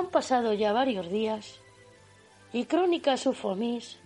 [0.00, 1.60] Han pasado ya varios días
[2.54, 3.98] y Crónicas Ufomis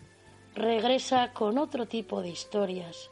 [0.56, 3.10] regresa con otro tipo de historias.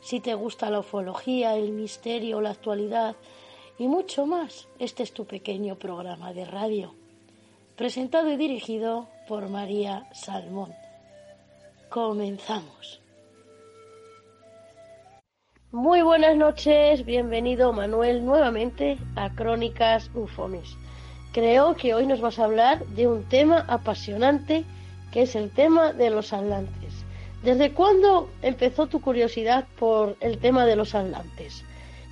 [0.00, 3.14] Si te gusta la ufología, el misterio, la actualidad
[3.78, 6.94] y mucho más, este es tu pequeño programa de radio,
[7.76, 10.72] presentado y dirigido por María Salmón.
[11.90, 13.02] Comenzamos.
[15.72, 20.74] Muy buenas noches, bienvenido Manuel nuevamente a Crónicas Ufomis.
[21.38, 24.64] Creo que hoy nos vas a hablar de un tema apasionante
[25.12, 26.92] que es el tema de los atlantes.
[27.44, 31.62] ¿Desde cuándo empezó tu curiosidad por el tema de los atlantes?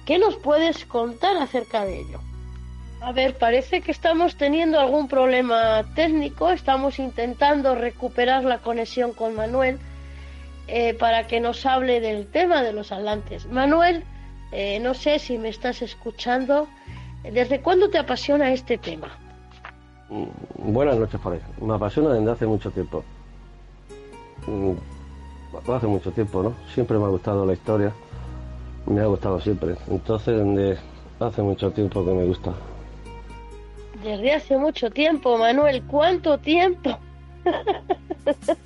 [0.04, 2.20] ¿Qué nos puedes contar acerca de ello?
[3.00, 9.34] A ver, parece que estamos teniendo algún problema técnico, estamos intentando recuperar la conexión con
[9.34, 9.80] Manuel
[10.68, 13.46] eh, para que nos hable del tema de los atlantes.
[13.46, 14.04] Manuel,
[14.52, 16.68] eh, no sé si me estás escuchando,
[17.32, 19.08] ¿desde cuándo te apasiona este tema?
[20.08, 21.40] Mm, buenas noches, Jorge.
[21.60, 23.02] Me apasiona desde hace mucho tiempo.
[24.46, 24.72] Mm,
[25.72, 26.54] hace mucho tiempo, ¿no?
[26.74, 27.92] Siempre me ha gustado la historia.
[28.86, 29.74] Me ha gustado siempre.
[29.88, 30.78] Entonces, desde
[31.18, 32.52] hace mucho tiempo que me gusta.
[34.02, 35.82] Desde hace mucho tiempo, Manuel.
[35.84, 36.98] ¿Cuánto tiempo?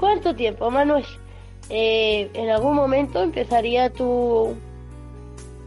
[0.00, 1.04] ¿Cuánto tiempo, Manuel?
[1.68, 4.56] Eh, en algún momento empezaría tu,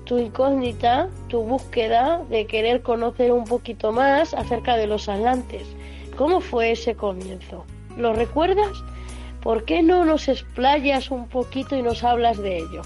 [0.05, 5.63] tu incógnita, tu búsqueda de querer conocer un poquito más acerca de los atlantes.
[6.15, 7.65] ¿Cómo fue ese comienzo?
[7.97, 8.71] ¿Lo recuerdas?
[9.41, 12.81] ¿Por qué no nos explayas un poquito y nos hablas de ello?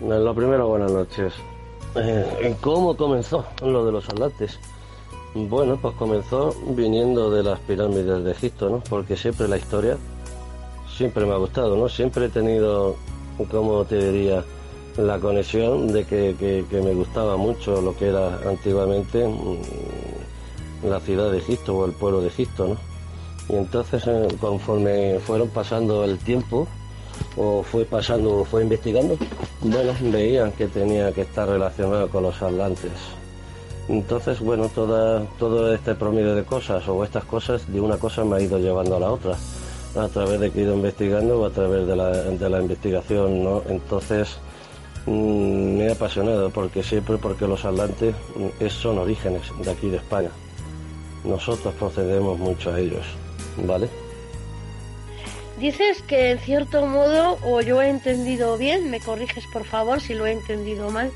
[0.00, 1.34] Lo primero, buenas noches.
[1.94, 4.58] Eh, ¿Cómo comenzó lo de los atlantes?
[5.34, 8.82] Bueno, pues comenzó viniendo de las pirámides de Egipto, ¿no?
[8.88, 9.96] Porque siempre la historia,
[10.96, 11.88] siempre me ha gustado, ¿no?
[11.88, 12.96] Siempre he tenido,
[13.50, 14.44] como te diría,
[14.96, 21.38] la conexión de que, me gustaba mucho lo que era antiguamente mm, la ciudad de
[21.38, 22.76] Egipto o el pueblo de Egipto, ¿no?
[23.48, 26.68] Y entonces, eh, conforme fueron pasando el tiempo,
[27.36, 29.16] o fue pasando, o fue investigando,
[29.60, 32.92] bueno, veían que tenía que estar relacionado con los atlantes.
[33.88, 38.36] Entonces, bueno, toda, todo este promedio de cosas o estas cosas, de una cosa me
[38.36, 39.36] ha ido llevando a la otra,
[39.96, 43.42] a través de que he ido investigando o a través de la, de la investigación,
[43.42, 43.62] ¿no?
[43.68, 44.38] Entonces,
[45.06, 50.30] me ha apasionado porque siempre porque los atlantes mm, son orígenes de aquí de España.
[51.24, 53.04] Nosotros procedemos mucho a ellos,
[53.64, 53.88] ¿vale?
[55.58, 60.14] Dices que en cierto modo, o yo he entendido bien, me corriges por favor si
[60.14, 61.10] lo he entendido mal,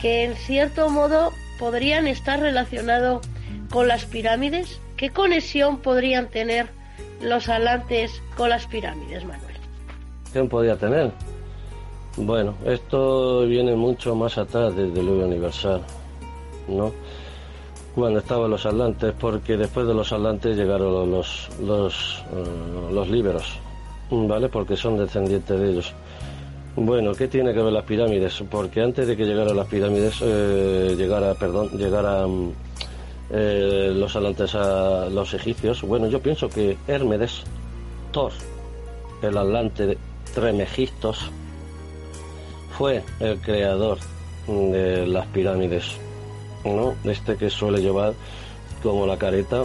[0.00, 3.26] que en cierto modo podrían estar relacionados
[3.70, 4.80] con las pirámides.
[4.96, 6.68] ¿Qué conexión podrían tener
[7.20, 9.56] los atlantes con las pirámides, Manuel?
[10.32, 11.10] ¿Quién podría tener?
[12.16, 15.82] Bueno, esto viene mucho más atrás del diluvio universal,
[16.68, 16.92] ¿no?
[17.92, 23.58] Cuando estaban los atlantes, porque después de los atlantes llegaron los, los, eh, los líberos,
[24.10, 24.48] ¿vale?
[24.48, 25.92] Porque son descendientes de ellos.
[26.76, 28.44] Bueno, ¿qué tiene que ver las pirámides?
[28.48, 32.26] Porque antes de que llegaran las pirámides, eh, llegara, perdón, llegara
[33.30, 37.42] eh, los atlantes a los egipcios, bueno, yo pienso que Hérmedes,
[38.12, 38.30] Thor,
[39.22, 39.98] el atlante de
[40.32, 41.30] Tremegistos,
[42.76, 43.98] fue el creador
[44.46, 45.96] de las pirámides,
[46.64, 46.94] ¿no?
[47.04, 48.14] Este que suele llevar
[48.82, 49.62] como la careta,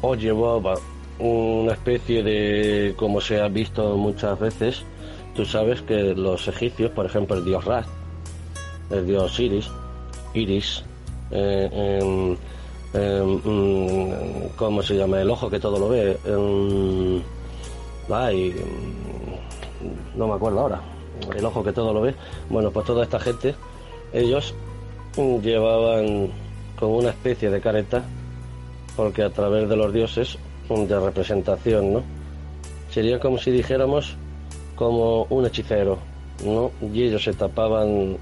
[0.00, 0.74] o llevaba
[1.18, 4.84] una especie de, como se ha visto muchas veces,
[5.34, 7.84] tú sabes que los egipcios, por ejemplo, el dios Ra,
[8.90, 9.68] el dios Iris,
[10.34, 10.84] Iris,
[11.32, 12.34] eh, mm,
[14.56, 15.20] ¿cómo se llama?
[15.20, 16.16] El ojo que todo lo ve.
[18.10, 18.54] ay,
[20.16, 20.97] no me acuerdo ahora
[21.36, 22.14] el ojo que todo lo ve.
[22.48, 23.54] Bueno, pues toda esta gente,
[24.12, 24.54] ellos
[25.16, 26.30] llevaban
[26.78, 28.04] como una especie de careta,
[28.96, 32.02] porque a través de los dioses, de representación, ¿no?
[32.90, 34.16] Sería como si dijéramos
[34.76, 35.98] como un hechicero,
[36.44, 36.70] ¿no?
[36.92, 38.18] Y ellos se tapaban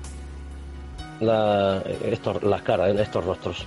[1.20, 3.66] la, estos, las caras, en estos rostros.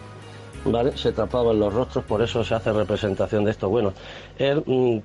[0.65, 0.97] ¿Vale?
[0.97, 3.69] Se tapaban los rostros, por eso se hace representación de esto.
[3.69, 3.93] Bueno,
[4.37, 5.01] el mm,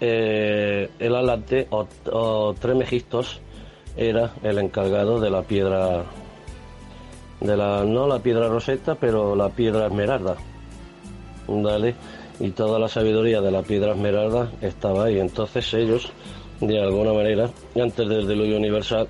[0.00, 3.40] eh, el Alante o, o Tremegistos
[3.96, 6.04] era el encargado de la piedra,
[7.40, 10.36] de la, no la piedra roseta, pero la piedra esmeralda.
[12.40, 15.20] Y toda la sabiduría de la piedra esmeralda estaba ahí.
[15.20, 16.10] Entonces ellos,
[16.60, 17.50] de alguna manera,
[17.80, 19.08] antes del diluvio universal,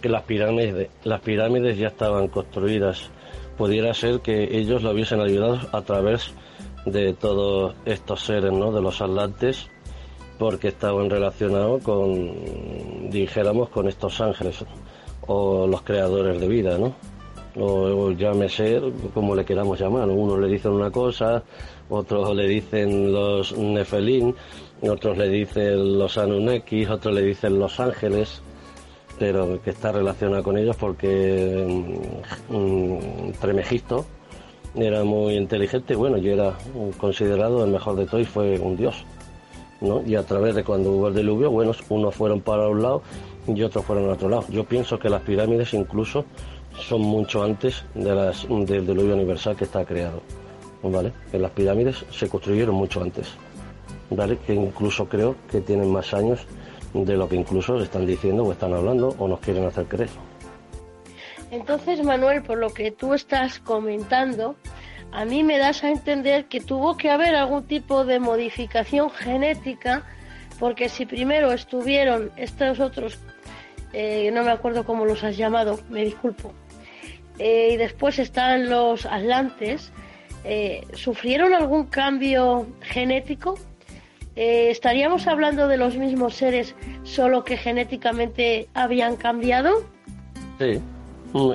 [0.00, 3.10] que las pirámides, las pirámides ya estaban construidas,
[3.58, 6.32] pudiera ser que ellos lo hubiesen ayudado a través
[6.86, 8.72] de todos estos seres, ¿no?
[8.72, 9.68] De los atlantes
[10.38, 14.64] porque estaban relacionados con, dijéramos, con estos ángeles
[15.26, 16.94] o los creadores de vida, ¿no?
[17.56, 18.80] o, llámese
[19.12, 20.08] como le queramos llamar.
[20.08, 21.42] Unos le dicen una cosa,
[21.88, 24.34] otros le dicen los Nefelín,
[24.82, 28.42] otros le dicen los Anunnakis, otros le dicen los ángeles,
[29.18, 31.94] pero que está relacionada con ellos porque
[32.48, 34.04] um, Tremegisto
[34.74, 36.54] era muy inteligente, bueno, yo era
[36.98, 39.04] considerado el mejor de todos y fue un dios.
[39.80, 40.02] ¿No?
[40.06, 43.02] Y a través de cuando hubo el diluvio, bueno, unos fueron para un lado
[43.46, 44.44] y otros fueron al otro lado.
[44.48, 46.24] Yo pienso que las pirámides incluso
[46.78, 50.22] son mucho antes de las, del diluvio universal que está creado.
[50.82, 51.12] ¿Vale?
[51.30, 53.28] Que las pirámides se construyeron mucho antes.
[54.10, 54.36] ¿Vale?
[54.46, 56.46] Que incluso creo que tienen más años
[56.92, 60.10] de lo que incluso están diciendo o están hablando o nos quieren hacer creer.
[61.50, 64.56] Entonces, Manuel, por lo que tú estás comentando,
[65.14, 70.02] a mí me das a entender que tuvo que haber algún tipo de modificación genética,
[70.58, 73.20] porque si primero estuvieron estos otros,
[73.92, 76.52] eh, no me acuerdo cómo los has llamado, me disculpo,
[77.38, 79.92] eh, y después están los atlantes,
[80.42, 83.56] eh, ¿sufrieron algún cambio genético?
[84.34, 86.74] ¿Estaríamos hablando de los mismos seres,
[87.04, 89.84] solo que genéticamente habían cambiado?
[90.58, 90.80] Sí,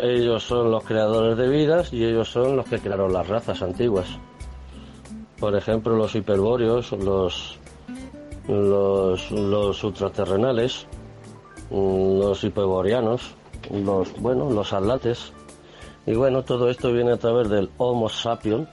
[0.02, 4.08] ellos son los creadores de vidas y ellos son los que crearon las razas antiguas.
[5.40, 7.58] Por ejemplo, los hiperbóreos, los,
[8.48, 10.86] los, los ultraterrenales,
[11.72, 13.36] los hiperboreanos,
[13.72, 15.32] los, bueno, los atlantes.
[16.06, 18.68] Y bueno, todo esto viene a través del Homo sapiens,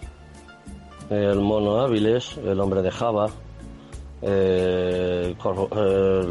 [1.08, 3.28] el mono hábiles, el hombre de Java,
[4.22, 6.26] eh, eh,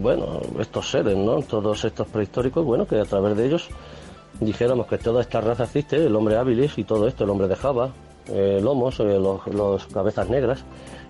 [0.00, 1.42] bueno, estos seres, ¿no?
[1.42, 3.68] Todos estos prehistóricos, bueno, que a través de ellos
[4.40, 7.56] dijéramos que toda esta raza existe, el hombre hábilis y todo esto, el hombre de
[7.56, 7.92] Java,
[8.28, 10.64] el Homos, eh, los, cabezas negras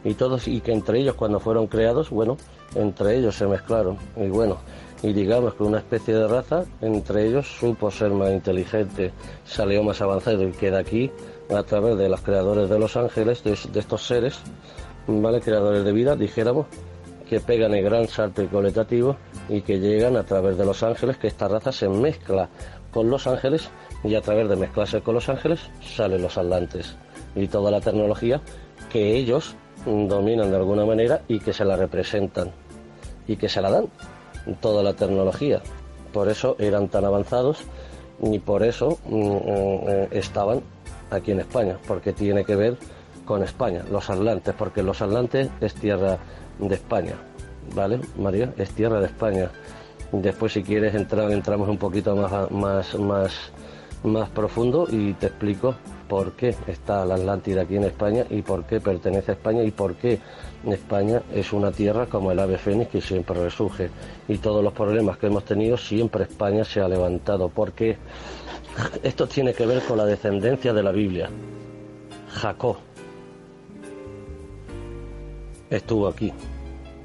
[0.04, 2.36] y todos, y que entre ellos cuando fueron creados, bueno,
[2.74, 4.58] entre ellos se mezclaron y bueno,
[5.02, 9.12] y digamos que una especie de raza, entre ellos supo ser más inteligente,
[9.44, 11.10] salió más avanzado y queda aquí
[11.54, 14.40] a través de los creadores de los ángeles, de, estos seres,
[15.06, 15.40] ¿vale?
[15.40, 16.66] Creadores de vida, dijéramos,
[17.28, 19.16] que pegan el gran salto coletativo
[19.48, 22.48] y que llegan a través de los ángeles, que esta raza se mezcla
[22.92, 23.70] con los ángeles
[24.04, 26.96] y a través de mezclarse con los ángeles salen los atlantes
[27.34, 28.40] y toda la tecnología
[28.90, 29.54] que ellos
[29.86, 32.50] dominan de alguna manera y que se la representan
[33.26, 33.88] y que se la dan
[34.60, 35.62] toda la tecnología.
[36.12, 37.64] Por eso eran tan avanzados
[38.22, 40.62] y por eso mm, mm, estaban
[41.10, 42.76] aquí en España, porque tiene que ver
[43.24, 46.18] con España, los atlantes, porque los atlantes es tierra
[46.58, 47.14] de España,
[47.74, 48.52] ¿vale, María?
[48.56, 49.50] Es tierra de España.
[50.12, 53.52] Después, si quieres, entrar, entramos un poquito más, más, más,
[54.02, 55.76] más profundo y te explico
[56.08, 59.70] por qué está la Atlántida aquí en España y por qué pertenece a España y
[59.70, 60.18] por qué
[60.66, 63.90] España es una tierra como el ave fénix que siempre resurge.
[64.26, 67.48] Y todos los problemas que hemos tenido, siempre España se ha levantado.
[67.48, 67.96] Porque
[69.04, 71.30] esto tiene que ver con la descendencia de la Biblia.
[72.32, 72.76] Jacob
[75.70, 76.32] estuvo aquí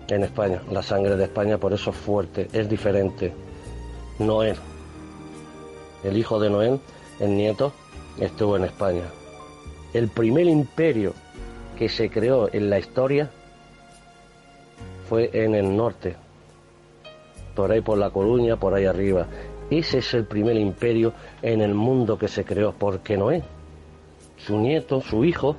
[0.10, 0.62] en España.
[0.72, 3.34] La sangre de España por eso es fuerte, es diferente.
[4.20, 4.56] Noé,
[6.04, 6.80] el hijo de Noé,
[7.20, 7.74] el nieto,
[8.20, 9.04] estuvo en España.
[9.94, 11.14] El primer imperio
[11.78, 13.30] que se creó en la historia
[15.10, 16.16] fue en el norte,
[17.56, 19.28] por ahí por La Coruña, por ahí arriba.
[19.70, 23.44] Ese es el primer imperio en el mundo que se creó, porque Noé,
[24.38, 25.56] su nieto, su hijo,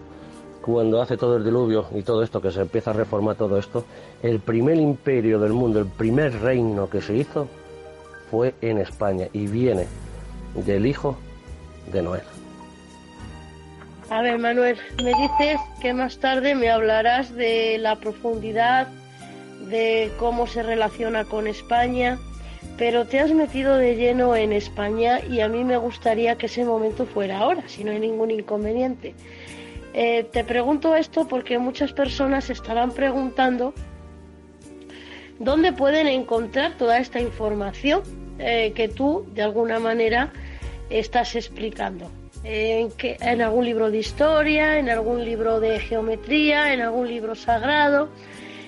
[0.66, 3.85] cuando hace todo el diluvio y todo esto, que se empieza a reformar todo esto,
[4.20, 7.46] el primer imperio del mundo, el primer reino que se hizo
[8.32, 9.87] fue en España y viene
[10.56, 11.16] del hijo
[11.92, 12.20] de Noé.
[14.11, 18.88] A ver, Manuel, me dices que más tarde me hablarás de la profundidad,
[19.68, 22.18] de cómo se relaciona con España,
[22.76, 26.64] pero te has metido de lleno en España y a mí me gustaría que ese
[26.64, 29.14] momento fuera ahora, si no hay ningún inconveniente.
[29.99, 33.73] Eh, te pregunto esto porque muchas personas estarán preguntando
[35.38, 38.03] dónde pueden encontrar toda esta información
[38.38, 40.35] eh, que tú, de alguna manera,
[40.91, 42.11] estás explicando.
[42.45, 48.11] En, algún libro de historia, en algún libro de geometría, en algún libro sagrado.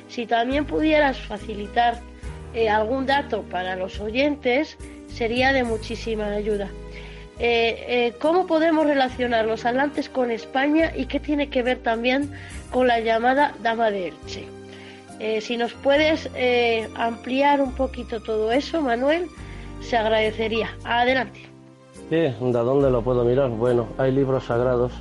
[0.08, 2.00] Si también pudieras facilitar
[2.54, 6.70] eh, algún dato para los oyentes, sería de muchísima ayuda.
[7.38, 12.32] Eh, eh, cómo podemos relacionar los atlantes con España y qué tiene que ver también
[12.72, 14.44] con la llamada Dama de Elche.
[15.20, 16.28] Eh, si nos puedes
[16.96, 19.26] ampliar un poquito todo eso, Manuel,
[19.80, 20.70] se agradecería.
[20.84, 21.40] Adelante.
[22.10, 23.50] ¿De dónde lo puedo mirar?
[23.50, 24.92] Bueno, hay libros sagrados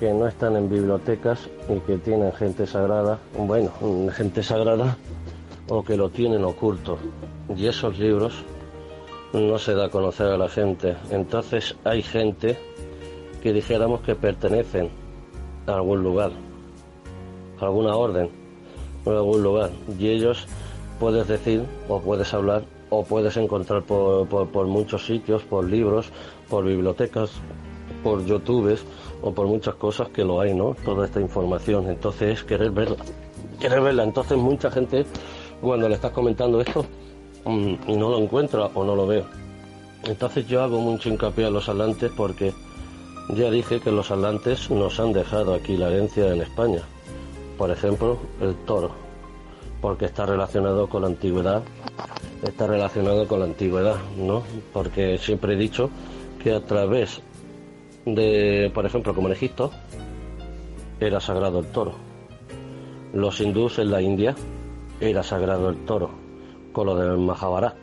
[0.00, 3.70] que no están en bibliotecas y que tienen gente sagrada, bueno,
[4.12, 4.96] gente sagrada
[5.68, 6.98] o que lo tienen oculto.
[7.56, 8.44] Y esos libros
[9.32, 10.96] no se da a conocer a la gente.
[11.10, 12.58] Entonces hay gente
[13.42, 14.90] que dijéramos que pertenecen
[15.66, 16.30] a algún lugar,
[17.60, 18.30] a alguna orden,
[19.06, 19.70] a algún lugar.
[19.98, 20.46] Y ellos
[20.98, 26.10] puedes decir o puedes hablar o puedes encontrar por, por, muchos sitios, por libros,
[26.48, 27.30] por bibliotecas,
[28.02, 28.84] por youtubes
[29.22, 30.74] o por muchas cosas que lo hay, ¿no?
[30.84, 31.88] Toda esta información.
[31.88, 33.04] Entonces es querer verla.
[33.60, 34.04] Querer verla.
[34.04, 35.04] Entonces mucha gente
[35.60, 36.84] cuando le estás comentando esto
[37.46, 39.24] y no lo encuentra o no lo ve.
[40.04, 42.52] Entonces yo hago mucho hincapié a los atlantes porque
[43.30, 46.82] ya dije que los atlantes nos han dejado aquí la herencia en España.
[47.58, 48.90] Por ejemplo, el toro,
[49.80, 51.62] porque está relacionado con la antigüedad,
[52.42, 54.42] está relacionado con la antigüedad, ¿no?
[54.72, 55.90] Porque siempre he dicho
[56.42, 57.22] que a través
[58.04, 59.70] de, por ejemplo, como en Egipto,
[61.00, 61.94] era sagrado el toro.
[63.12, 64.36] Los hindús en la India
[65.00, 66.10] era sagrado el toro,
[66.76, 67.74] con lo del Mahabharat,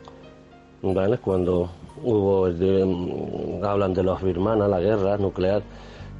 [0.82, 1.18] ¿vale?
[1.18, 1.68] Cuando
[2.04, 5.64] hubo, mm, hablan de los birmanas, la guerra nuclear,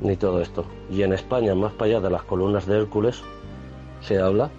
[0.00, 0.64] ni todo esto.
[0.90, 3.22] Y en España, más para allá de las columnas de Hércules,
[4.00, 4.50] se habla,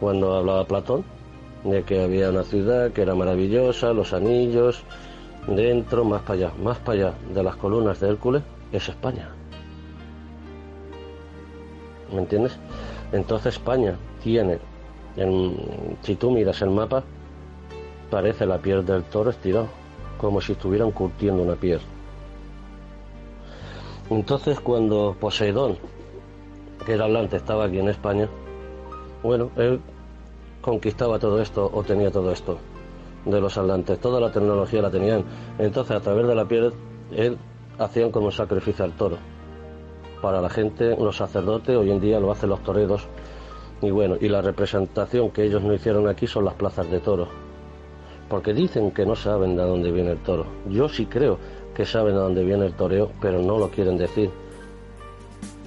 [0.00, 1.04] cuando hablaba Platón,
[1.62, 4.82] de que había una ciudad que era maravillosa, los anillos,
[5.46, 9.28] dentro, más para allá, más para allá de las columnas de Hércules, es España.
[12.12, 12.58] ¿Me entiendes?
[13.12, 14.58] Entonces España tiene
[16.02, 17.02] si tú miras el mapa,
[18.10, 19.68] parece la piel del toro estirado,
[20.18, 21.80] como si estuvieran curtiendo una piel.
[24.10, 25.78] Entonces, cuando Poseidón,
[26.84, 28.28] que era hablante, estaba aquí en España,
[29.22, 29.80] bueno, él
[30.60, 32.58] conquistaba todo esto o tenía todo esto
[33.24, 35.24] de los atlantes, toda la tecnología la tenían.
[35.58, 36.72] Entonces, a través de la piel,
[37.10, 37.36] él
[37.78, 39.18] hacían como sacrificio al toro.
[40.22, 43.06] Para la gente, los sacerdotes, hoy en día lo hacen los toreros
[43.82, 47.45] y bueno, y la representación que ellos no hicieron aquí son las plazas de toro.
[48.28, 50.46] Porque dicen que no saben de dónde viene el toro.
[50.68, 51.38] Yo sí creo
[51.74, 54.30] que saben de dónde viene el toreo, pero no lo quieren decir.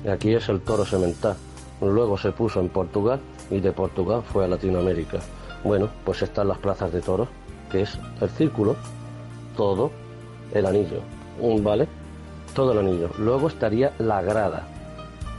[0.10, 1.36] Aquí es el toro semental.
[1.82, 5.20] Luego se puso en Portugal y de Portugal fue a Latinoamérica.
[5.64, 7.28] Bueno, pues están las plazas de toro,
[7.72, 8.76] que es el círculo,
[9.56, 9.92] todo
[10.54, 11.02] el anillo.
[11.62, 11.88] ¿Vale?
[12.54, 13.10] Todo el anillo.
[13.18, 14.68] Luego estaría la grada,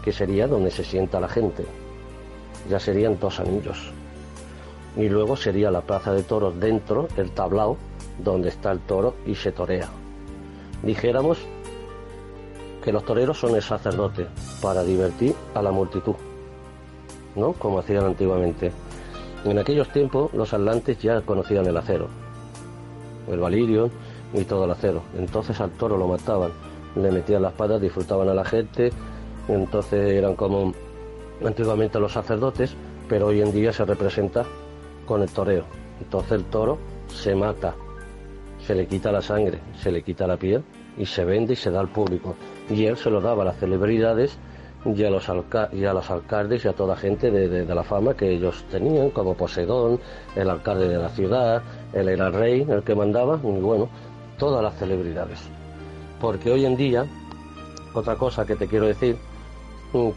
[0.02, 1.64] que sería donde se sienta la gente
[2.68, 3.92] ya serían dos anillos.
[4.96, 7.76] Y luego sería la plaza de toros dentro, el tablao,
[8.18, 9.88] donde está el toro y se torea.
[10.82, 11.38] Dijéramos
[12.82, 14.26] que los toreros son el sacerdote
[14.62, 16.14] para divertir a la multitud,
[17.36, 17.52] ¿no?
[17.52, 18.72] Como hacían antiguamente.
[19.44, 22.08] En aquellos tiempos los atlantes ya conocían el acero,
[23.30, 23.90] el valirio
[24.32, 25.02] y todo el acero.
[25.16, 26.50] Entonces al toro lo mataban,
[26.96, 28.90] le metían la espada, disfrutaban a la gente,
[29.48, 30.72] entonces eran como
[31.44, 32.74] antiguamente los sacerdotes,
[33.08, 34.44] pero hoy en día se representa
[35.10, 35.64] con el toreo.
[36.00, 37.74] Entonces el toro se mata,
[38.64, 40.62] se le quita la sangre, se le quita la piel
[40.96, 42.36] y se vende y se da al público.
[42.70, 44.38] Y él se lo daba a las celebridades
[44.84, 45.28] y a los,
[45.72, 49.34] y a los alcaldes y a toda gente de, la fama que ellos tenían, como
[49.34, 49.98] Poseidón,
[50.36, 51.60] el alcalde de la ciudad,
[51.92, 53.88] él era el rey, el que mandaba, y bueno,
[54.38, 55.40] todas las celebridades.
[56.20, 57.04] Porque hoy en día,
[57.94, 59.16] otra cosa que te quiero decir,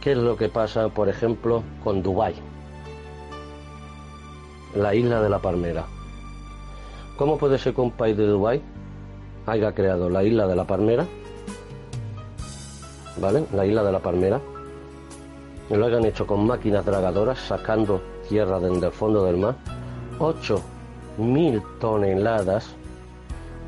[0.01, 2.35] ¿Qué es lo que pasa, por ejemplo, con Dubái?
[4.75, 5.85] La isla de la Palmera.
[7.17, 8.61] ¿Cómo puede ser que un país de Dubái
[9.45, 11.05] haya creado la isla de la Palmera?
[13.17, 13.45] ¿Vale?
[13.53, 14.41] La isla de la Palmera.
[15.69, 19.55] Y lo hayan hecho con máquinas dragadoras sacando tierra desde el fondo del mar.
[20.19, 22.73] 8.000 toneladas.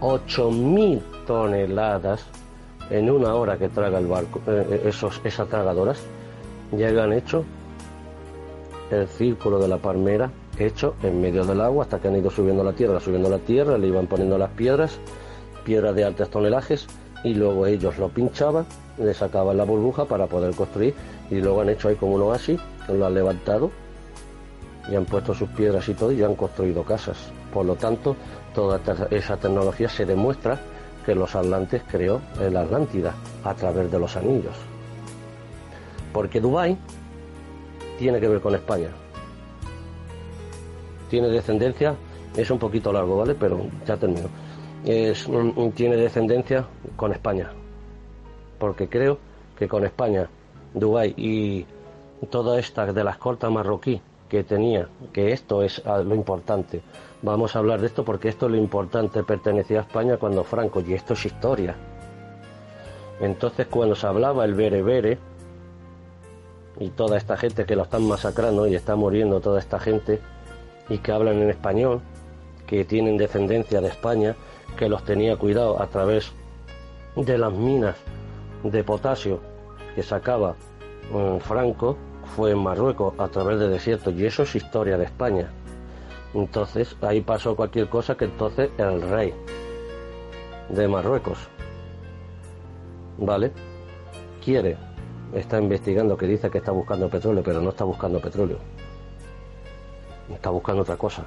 [0.01, 2.25] 8.000 toneladas
[2.89, 6.00] en una hora que traga el barco, eh, eh, esos, esas tragadoras,
[6.71, 7.43] ya han hecho
[8.91, 12.63] el círculo de la palmera hecho en medio del agua hasta que han ido subiendo
[12.63, 14.97] la tierra, subiendo la tierra, le iban poniendo las piedras,
[15.63, 16.88] piedras de altos tonelajes,
[17.24, 18.65] y luego ellos lo pinchaban,
[18.97, 20.93] le sacaban la burbuja para poder construir,
[21.29, 23.71] y luego han hecho ahí como un oasis, lo han levantado
[24.89, 27.17] y han puesto sus piedras y todo y han construido casas.
[27.53, 28.15] Por lo tanto,
[28.53, 30.59] toda esa tecnología se demuestra
[31.05, 32.21] que los atlantes creó
[32.51, 34.55] la Atlántida a través de los anillos.
[36.13, 36.77] Porque Dubái
[38.00, 38.89] tiene que ver con España.
[41.15, 41.95] Tiene descendencia,
[42.36, 43.36] es un poquito largo, ¿vale?
[43.36, 44.27] Pero ya termino.
[44.84, 46.65] Es, mm, tiene descendencia
[46.98, 47.53] con España.
[48.60, 49.17] Porque creo
[49.57, 50.27] que con España,
[50.74, 51.65] Dubái y
[52.29, 56.81] toda esta de las cortas marroquí que tenía, que esto es ah, lo importante.
[57.22, 60.81] Vamos a hablar de esto porque esto es lo importante, pertenecía a España cuando Franco,
[60.81, 61.77] y esto es historia.
[63.22, 65.17] Entonces cuando se hablaba el bere
[66.77, 70.19] y toda esta gente que lo están masacrando y está muriendo toda esta gente
[70.89, 72.01] y que hablan en español,
[72.67, 74.35] que tienen descendencia de España,
[74.77, 76.31] que los tenía cuidado a través
[77.15, 77.95] de las minas
[78.63, 79.39] de potasio
[79.95, 80.55] que sacaba
[81.11, 81.97] mm, Franco,
[82.35, 85.49] fue en Marruecos a través de desiertos y eso es historia de España.
[86.33, 89.33] Entonces ahí pasó cualquier cosa que entonces el rey
[90.69, 91.37] de Marruecos,
[93.17, 93.51] ¿vale?
[94.43, 94.77] Quiere,
[95.33, 98.57] está investigando, que dice que está buscando petróleo, pero no está buscando petróleo.
[100.34, 101.24] Está buscando otra cosa.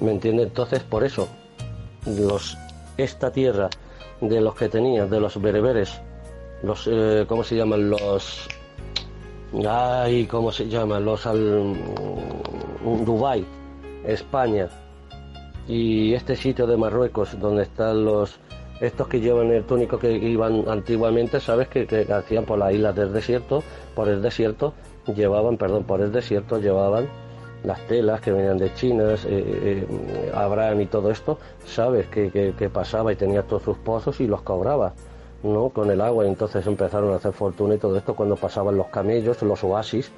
[0.00, 0.42] ¿Me entiende?
[0.42, 1.28] Entonces por eso
[2.06, 2.56] los,
[2.96, 3.70] esta tierra
[4.20, 6.00] de los que tenía, de los bereberes,
[6.62, 7.90] los, eh, ¿cómo se llaman?
[7.90, 8.48] Los,
[9.68, 11.04] ay, ¿cómo se llaman?
[11.04, 13.44] Los al, mm, Dubai,
[14.04, 14.68] España
[15.68, 18.38] y este sitio de Marruecos donde están los,
[18.80, 22.94] estos que llevan el túnico que iban antiguamente, sabes que, que hacían por las islas
[22.94, 23.62] del desierto,
[23.94, 24.74] por el desierto,
[25.14, 27.08] llevaban, perdón, por el desierto llevaban
[27.64, 33.12] las telas que venían de China, eh, eh, Abraham y todo esto, sabes que, pasaba
[33.12, 34.94] y tenía todos sus pozos y los cobraba.
[35.42, 35.68] ¿no?
[35.68, 38.88] con el agua y entonces empezaron a hacer fortuna y todo esto cuando pasaban los
[38.88, 40.10] camellos, los oasis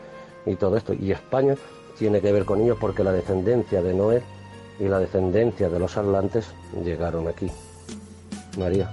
[0.47, 0.95] y todo esto.
[0.95, 1.55] Y España
[1.99, 4.23] tiene que ver con ellos porque la descendencia de Noé
[4.79, 6.49] y la descendencia de los atlantes
[6.83, 7.51] llegaron aquí.
[8.57, 8.91] María,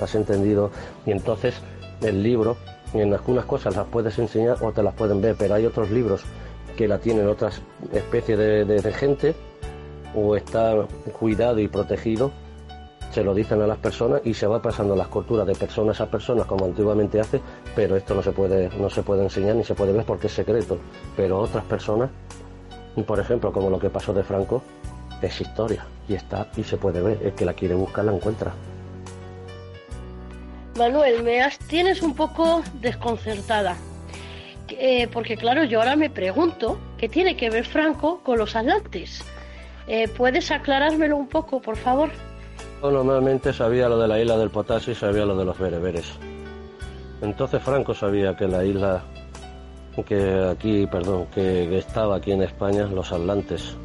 [0.00, 0.70] ¿has entendido?
[1.04, 1.60] Y entonces
[2.00, 2.56] el libro,
[2.94, 6.24] en algunas cosas las puedes enseñar o te las pueden ver, pero hay otros libros
[6.76, 9.34] que la tienen otras especies de, gente
[10.14, 10.74] o está
[11.18, 12.32] cuidado y protegido,
[13.12, 16.10] se lo dicen a las personas y se va pasando las culturas de personas a
[16.10, 17.40] personas como antiguamente hace,
[17.74, 20.32] pero esto no se puede, no se puede enseñar ni se puede ver porque es
[20.32, 20.78] secreto.
[21.16, 22.10] Pero otras personas,
[23.06, 24.62] por ejemplo, como lo que pasó de Franco,
[25.20, 27.18] es historia y está y se puede ver.
[27.22, 28.52] El que la quiere buscar la encuentra.
[30.76, 33.76] Manuel, me tienes un poco desconcertada.
[34.68, 39.22] Eh, porque claro, yo ahora me pregunto qué tiene que ver Franco con los atlantes.
[39.88, 42.10] Eh, ¿Puedes aclarármelo un poco, por favor?
[42.82, 46.06] normalmente sabía lo de la isla del potasio y sabía lo de los bereberes.
[47.20, 49.02] Entonces Franco sabía que la isla
[50.06, 53.76] que aquí, perdón, que, estaba aquí en España, los atlantes.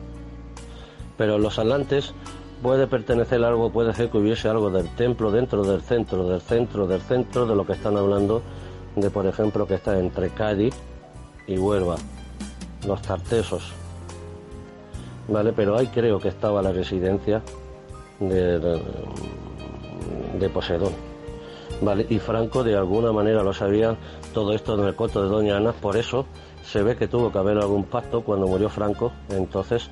[1.18, 2.14] Pero los atlantes
[2.62, 6.88] puede pertenecer algo, puede ser que hubiese algo del templo dentro del centro, del centro,
[6.88, 8.42] del centro de lo que están hablando
[8.96, 10.74] de por ejemplo que está entre Cádiz
[11.48, 11.98] y Huelva,
[12.88, 13.72] los Tartesos,
[15.28, 15.54] ¿vale?
[15.54, 17.42] Pero ahí creo que estaba la residencia
[18.20, 18.60] de,
[20.40, 20.94] de, Poseidón,
[21.82, 22.06] ¿vale?
[22.10, 23.96] Y Franco de alguna manera lo sabía
[24.34, 26.26] todo esto en el coto de Doña Ana, por eso
[26.64, 29.90] se ve que tuvo que haber algún pacto cuando murió Franco, entonces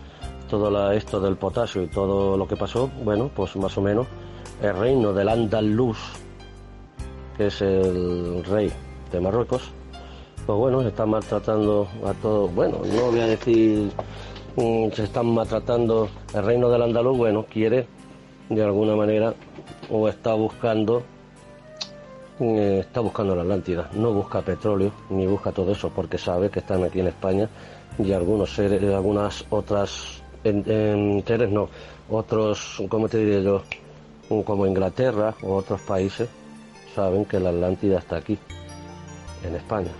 [0.60, 4.06] todo esto del potasio y todo lo que pasó, bueno, pues más o menos
[4.62, 5.98] el reino del Andaluz,
[7.36, 8.72] que es el rey
[9.12, 9.72] de Marruecos,
[10.46, 13.90] pues bueno, se están maltratando a todos, bueno, no voy a decir
[14.56, 17.88] mm, se están maltratando el reino del andaluz, bueno, quiere
[18.50, 19.34] de alguna manera
[19.90, 21.02] o está buscando
[22.38, 26.60] mm, está buscando la Atlántida, no busca petróleo ni busca todo eso porque sabe que
[26.60, 27.50] están aquí en España
[27.98, 31.70] y algunos seres, algunas otras en, seres no,
[32.10, 33.64] otros, ¿cómo te diré yo?
[34.46, 36.30] Como Inglaterra o otros países
[36.96, 38.38] saben que la Atlántida está aquí
[39.44, 39.92] en España.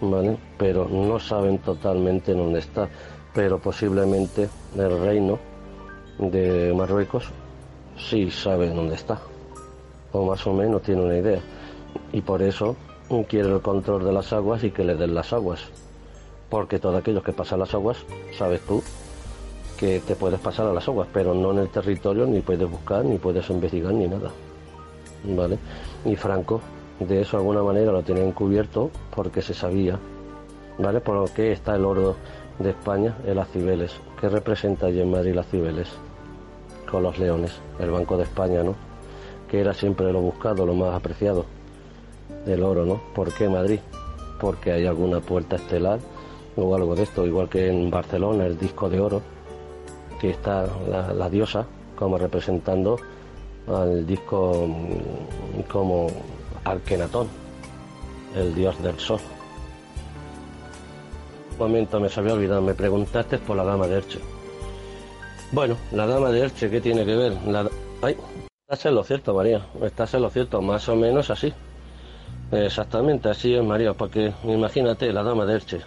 [0.00, 0.38] ¿Vale?
[0.56, 2.88] Pero no saben totalmente dónde está.
[3.34, 5.38] Pero posiblemente el reino
[6.18, 7.30] de Marruecos
[7.96, 9.20] sí sabe dónde está.
[10.12, 11.40] O más o menos tiene una idea.
[12.12, 12.76] Y por eso
[13.28, 15.60] quiere el control de las aguas y que le den las aguas.
[16.48, 17.98] Porque todos aquellos que pasan las aguas,
[18.36, 18.82] sabes tú,
[19.78, 23.04] que te puedes pasar a las aguas, pero no en el territorio, ni puedes buscar,
[23.04, 24.30] ni puedes investigar, ni nada.
[25.24, 25.58] ¿Vale?
[26.04, 26.60] Y Franco
[27.00, 29.98] de eso de alguna manera lo tenían cubierto porque se sabía,
[30.78, 31.00] ¿vale?
[31.00, 32.16] Por qué está el oro
[32.58, 33.92] de España en las Cibeles.
[34.20, 35.88] ¿Qué representa allí en Madrid las Cibeles?
[36.90, 38.74] Con los leones, el Banco de España, ¿no?
[39.48, 41.44] Que era siempre lo buscado, lo más apreciado
[42.44, 43.00] del oro, ¿no?
[43.14, 43.80] ¿Por qué Madrid?
[44.40, 46.00] Porque hay alguna puerta estelar
[46.56, 49.22] o algo de esto, igual que en Barcelona, el disco de oro,
[50.20, 52.98] que está la, diosa como representando
[53.66, 54.66] al disco
[55.70, 56.08] como
[56.64, 57.28] Arkenatón,
[58.36, 59.20] el dios del sol.
[61.52, 64.20] Un momento, me sabía olvidar, me preguntaste por la dama de Erche.
[65.50, 67.32] Bueno, la dama de Erche, ¿qué tiene que ver?
[67.46, 67.68] La...
[68.02, 68.16] Ay,
[68.62, 71.52] estás en lo cierto, María, estás en lo cierto, más o menos así.
[72.52, 75.80] Exactamente, así es, María, porque imagínate, la dama de Erche.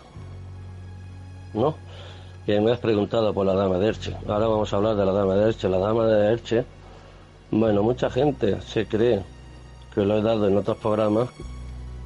[1.54, 1.76] ¿No?
[2.45, 4.15] Que me has preguntado por la dama de Erche.
[4.27, 5.69] Ahora vamos a hablar de la dama de Erche.
[5.69, 6.65] La dama de Erche,
[7.51, 9.21] bueno, mucha gente se cree
[9.93, 11.30] que lo he dado en otros programas,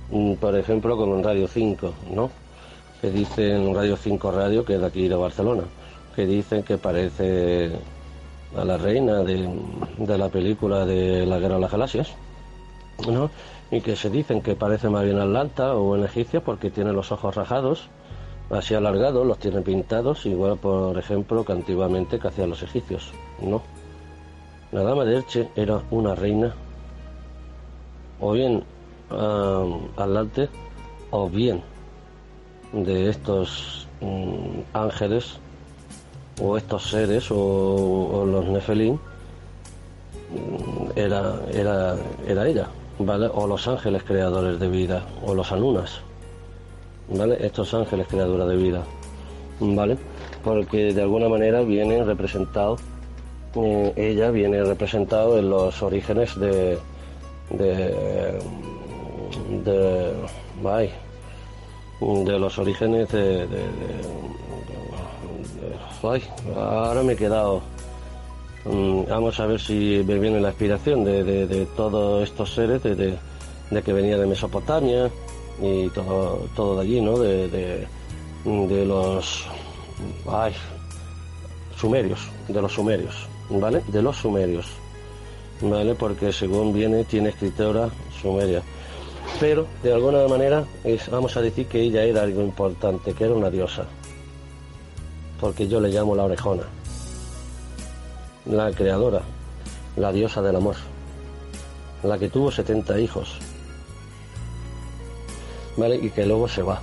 [0.09, 2.31] mm, por ejemplo, como en Radio 5, ¿no?
[2.99, 5.63] Que dice en Radio 5 Radio, que es de aquí de Barcelona,
[6.15, 7.71] que dicen que parece
[8.57, 9.49] a la reina de,
[9.97, 12.11] de la película de la Guerra de las Galaxias,
[13.07, 13.29] ¿no?
[13.71, 17.11] Y que se dicen que parece más bien Atlanta o en egipcia porque tiene los
[17.11, 17.89] ojos rajados,
[18.49, 23.61] así alargados, los tiene pintados, igual por ejemplo que antiguamente que hacían los egipcios, ¿no?
[24.71, 26.53] La dama de Elche era una reina,
[28.19, 28.63] o bien
[29.09, 30.49] Atlante,
[31.11, 31.61] o bien
[32.73, 35.37] de estos mm, ángeles
[36.41, 38.99] o estos seres o, los nefelín
[40.31, 41.95] mm, era, era,
[42.27, 42.67] era ella,
[42.99, 43.29] ¿vale?
[43.33, 46.01] O los ángeles creadores de vida, o los anunas,
[47.09, 47.37] ¿vale?
[47.45, 48.83] Estos ángeles creadores de vida,
[49.59, 49.97] ¿vale?
[50.43, 52.77] Porque de alguna manera viene representado,
[53.55, 56.77] eh, ella viene representado en los orígenes de,
[57.49, 58.39] de,
[59.63, 60.13] de,
[62.01, 63.47] de los orígenes de,
[66.03, 66.23] ay,
[66.55, 67.61] ahora me he quedado
[68.65, 73.17] mm, vamos a ver si me viene la inspiración de, todos estos seres de,
[73.83, 75.09] que venía de Mesopotamia
[75.61, 77.17] y todo, todo de allí, ¿no?
[77.17, 77.87] De,
[78.85, 79.45] los
[80.27, 80.53] ay,
[81.75, 83.81] sumerios, de los sumerios, ¿vale?
[83.87, 84.67] De los sumerios,
[85.61, 85.95] ¿vale?
[85.95, 87.89] Porque según viene tiene escritora
[88.21, 88.61] sumeria
[89.39, 90.63] pero de alguna manera
[91.11, 93.85] vamos a decir que ella era algo importante, que era una diosa,
[95.39, 96.63] porque yo le llamo la orejona,
[98.45, 99.21] la creadora,
[99.97, 100.75] la diosa del amor,
[102.03, 103.37] la que tuvo 70 hijos,
[105.77, 105.97] ¿vale?
[105.97, 106.81] Y que luego se va,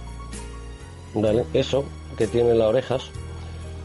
[1.15, 1.45] ¿vale?
[1.53, 1.85] Eso
[2.17, 3.11] que tiene las orejas,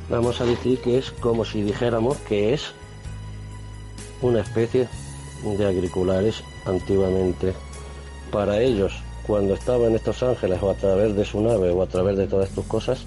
[0.10, 2.74] vamos a decir que es como si dijéramos que es
[4.22, 4.88] una especie
[5.44, 7.54] de agriculares antiguamente
[8.32, 8.94] para ellos,
[9.26, 12.50] cuando estaban estos ángeles o a través de su nave o a través de todas
[12.50, 13.06] tus cosas,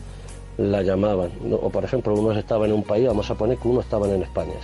[0.59, 1.31] la llamaban.
[1.51, 4.23] O por ejemplo, unos estaban en un país, vamos a poner que uno estaban en
[4.23, 4.55] España.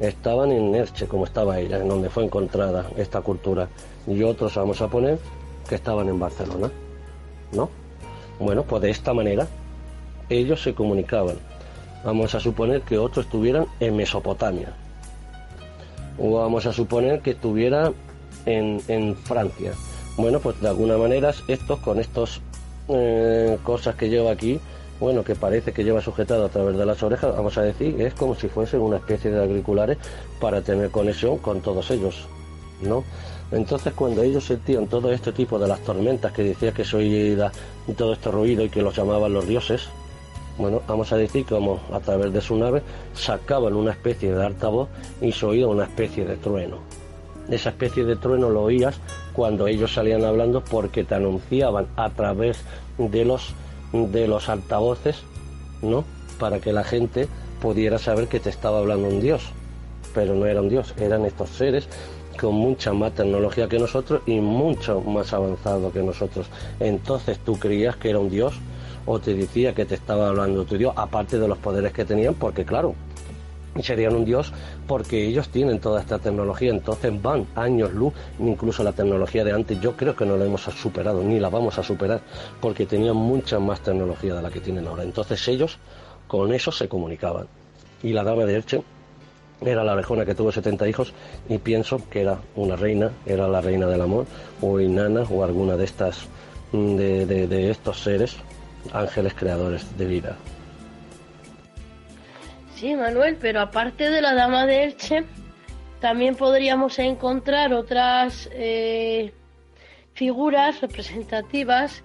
[0.00, 3.68] Estaban en Nerche, como estaba ella, en donde fue encontrada esta cultura.
[4.06, 5.18] Y otros vamos a poner
[5.68, 6.70] que estaban en Barcelona.
[7.52, 7.68] ¿No?
[8.38, 9.46] Bueno, pues de esta manera
[10.28, 11.36] ellos se comunicaban.
[12.04, 14.72] Vamos a suponer que otros estuvieran en Mesopotamia.
[16.18, 17.92] O vamos a suponer que estuviera
[18.46, 19.72] en, Francia.
[20.16, 22.40] Bueno, pues de alguna manera estos con estos
[22.88, 24.60] eh, cosas que lleva aquí,
[25.00, 28.14] bueno, que parece que lleva sujetado a través de las orejas, vamos a decir, es
[28.14, 29.98] como si fuesen una especie de agriculares
[30.40, 32.26] para tener conexión con todos ellos,
[32.82, 33.04] ¿no?
[33.52, 37.52] Entonces cuando ellos sentían todo este tipo de las tormentas que decía que se oía
[37.96, 39.88] todo este ruido y que los llamaban los dioses,
[40.58, 42.82] bueno, vamos a decir como a través de su nave
[43.14, 44.88] sacaban una especie de altavoz
[45.20, 46.78] y se oía una especie de trueno
[47.50, 48.96] esa especie de trueno lo oías
[49.32, 52.60] cuando ellos salían hablando porque te anunciaban a través
[52.98, 53.54] de los
[53.92, 55.22] de los altavoces,
[55.82, 56.04] ¿no?
[56.38, 57.28] Para que la gente
[57.60, 59.42] pudiera saber que te estaba hablando un dios.
[60.14, 61.88] Pero no era un dios, eran estos seres
[62.42, 66.48] con mucha más tecnología que nosotros y mucho más avanzado que nosotros.
[66.80, 68.54] Entonces tú creías que era un dios
[69.06, 72.34] o te decía que te estaba hablando tu dios, aparte de los poderes que tenían,
[72.34, 72.96] porque claro,
[73.80, 74.52] serían un dios
[74.88, 79.80] porque ellos tienen toda esta tecnología, entonces van años luz, incluso la tecnología de antes
[79.80, 82.22] yo creo que no la hemos superado, ni la vamos a superar,
[82.60, 85.04] porque tenían mucha más tecnología de la que tienen ahora.
[85.04, 85.78] Entonces ellos
[86.26, 87.46] con eso se comunicaban.
[88.02, 88.82] Y la dama de Elche
[89.64, 91.12] era la orejona que tuvo 70 hijos
[91.48, 94.26] y pienso que era una reina, era la reina del amor,
[94.60, 96.26] o Inanna, o alguna de estas,
[96.72, 98.36] de, de estos seres,
[98.92, 100.36] ángeles creadores de vida.
[102.74, 105.24] Sí, Manuel, pero aparte de la Dama de Elche,
[106.00, 109.32] también podríamos encontrar otras eh,
[110.14, 112.02] figuras representativas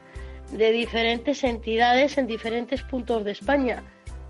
[0.51, 3.83] de diferentes entidades en diferentes puntos de España.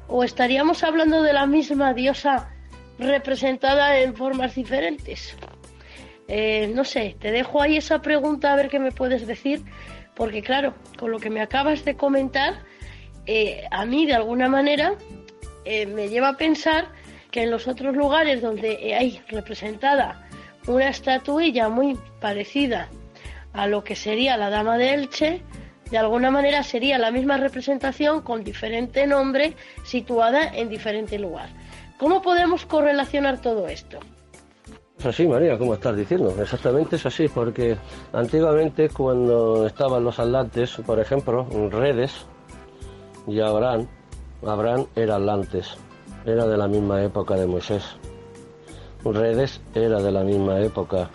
[0.08, 2.50] ¿O estaríamos hablando de la misma diosa
[2.98, 5.36] representada en formas diferentes?
[6.28, 9.64] Eh, no sé, te dejo ahí esa pregunta a ver qué me puedes decir,
[10.16, 12.66] porque claro, con lo que me acabas de comentar,
[13.26, 14.96] eh, a mí de alguna manera
[15.64, 16.90] eh, me lleva a pensar
[17.32, 20.28] que en los otros lugares donde hay representada
[20.68, 22.90] una estatuilla muy parecida
[23.54, 25.42] a lo que sería la Dama de Elche,
[25.90, 29.54] de alguna manera sería la misma representación con diferente nombre
[29.86, 31.50] situada en diferente lugar.
[32.00, 33.98] ¿Cómo podemos correlacionar todo esto?
[35.00, 36.34] Es así, María, como estás diciendo.
[36.40, 37.78] Exactamente es así, porque
[38.14, 42.26] antiguamente cuando estaban los atlantes, por ejemplo, redes,
[43.28, 43.88] y Abraham,
[44.46, 45.76] Abraham era Atlantes,
[46.26, 47.84] era de la misma época de Moisés.
[49.04, 51.10] Redes era de la misma época,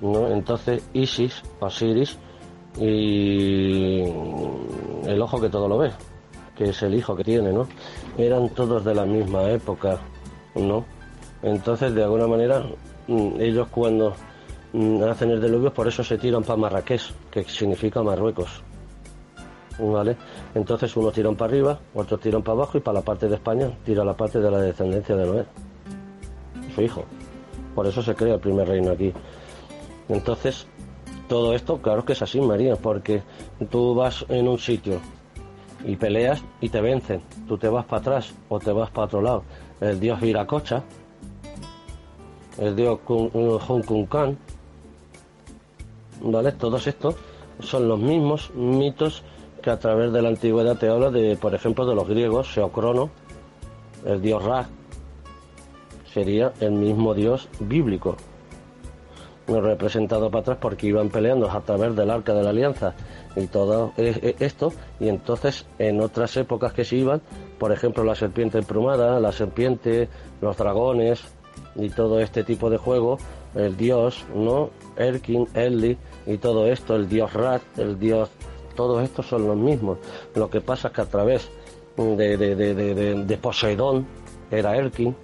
[0.00, 0.28] ¿no?
[0.28, 2.18] Entonces Isis, Osiris
[2.78, 4.02] y
[5.06, 5.90] el ojo que todo lo ve,
[6.56, 7.66] que es el hijo que tiene, ¿no?
[8.18, 9.98] Eran todos de la misma época,
[10.54, 10.84] ¿no?
[11.42, 12.64] Entonces, de alguna manera,
[13.06, 14.14] mm, ellos cuando
[14.72, 18.62] mm, hacen el diluvio, por eso se tiran para Marrakech, que significa Marruecos.
[19.78, 20.16] ¿Vale?
[20.54, 23.70] Entonces unos tiran para arriba, otros tiran para abajo y para la parte de España
[23.84, 25.44] tira la parte de la descendencia de Noé,
[26.74, 27.04] su hijo.
[27.74, 29.12] Por eso se crea el primer reino aquí.
[30.08, 30.66] Entonces,
[31.28, 33.22] todo esto, claro que es así, María, porque
[33.70, 34.98] tú vas en un sitio
[35.84, 37.22] y peleas y te vencen.
[37.46, 39.44] Tú te vas para atrás o te vas para otro lado.
[39.80, 40.82] El dios Viracocha,
[42.58, 44.38] el dios Hong Khan,
[46.22, 46.52] ¿vale?
[46.52, 47.16] Todos estos
[47.60, 49.22] son los mismos mitos
[49.62, 53.10] que a través de la antigüedad te habla de, por ejemplo, de los griegos, Seocrono,
[54.04, 54.68] el dios Ra,
[56.12, 58.16] sería el mismo dios bíblico,
[59.48, 62.94] representado para atrás porque iban peleando a través del arca de la alianza
[63.36, 67.20] y todo e, e, esto y entonces en otras épocas que se iban
[67.58, 70.08] por ejemplo la serpiente emplumada la serpiente
[70.40, 71.22] los dragones
[71.74, 73.18] y todo este tipo de juego
[73.54, 75.96] el dios no Erkin Elli
[76.26, 78.30] y todo esto el dios Rat el dios
[78.76, 79.98] todos estos son los mismos.
[80.36, 81.50] Lo que pasa es que a través
[81.96, 84.06] de, de, Poseidón
[84.50, 85.16] era Erkin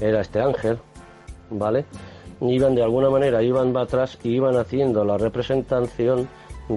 [0.00, 0.78] era este ángel
[1.48, 1.84] vale
[2.40, 6.28] iban de alguna manera, iban atrás y iban haciendo la representación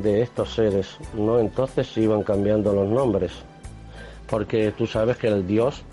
[0.02, 1.40] de estos seres, ¿no?
[1.40, 3.32] Entonces iban cambiando los nombres,
[4.28, 5.84] porque tú sabes que el Dios,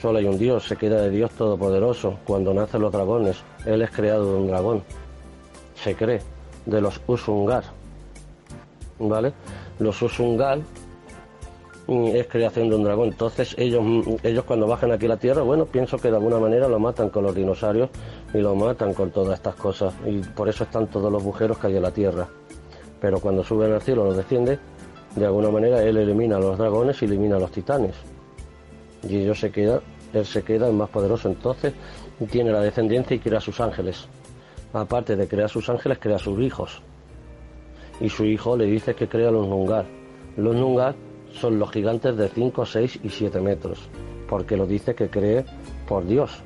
[0.00, 3.90] solo hay un Dios, se queda de Dios Todopoderoso, cuando nacen los dragones, Él es
[3.90, 4.82] creado de un dragón,
[5.74, 6.20] se cree,
[6.64, 7.64] de los Usungar,
[8.98, 9.32] ¿vale?
[9.78, 10.60] Los Usungar
[11.88, 13.08] es creación de un dragón.
[13.08, 13.84] Entonces ellos,
[14.22, 17.10] ellos cuando bajan aquí a la Tierra, bueno, pienso que de alguna manera lo matan
[17.10, 17.90] con los dinosaurios
[18.34, 19.94] y lo matan con todas estas cosas.
[20.06, 22.28] Y por eso están todos los agujeros que hay en la Tierra.
[23.00, 24.58] Pero cuando suben al cielo, los desciende,
[25.14, 27.94] de alguna manera él elimina a los dragones y elimina a los titanes.
[29.08, 29.80] Y ellos se queda,
[30.12, 31.28] él se queda el más poderoso.
[31.28, 31.72] Entonces
[32.30, 34.06] tiene la descendencia y crea sus ángeles.
[34.72, 36.82] Aparte de crear sus ángeles, crea sus hijos.
[38.00, 39.86] Y su hijo le dice que crea los Nungar.
[40.36, 40.94] Los Nungar
[41.32, 43.88] son los gigantes de 5, 6 y 7 metros,
[44.28, 45.44] porque lo dice que cree
[45.88, 46.42] por Dios.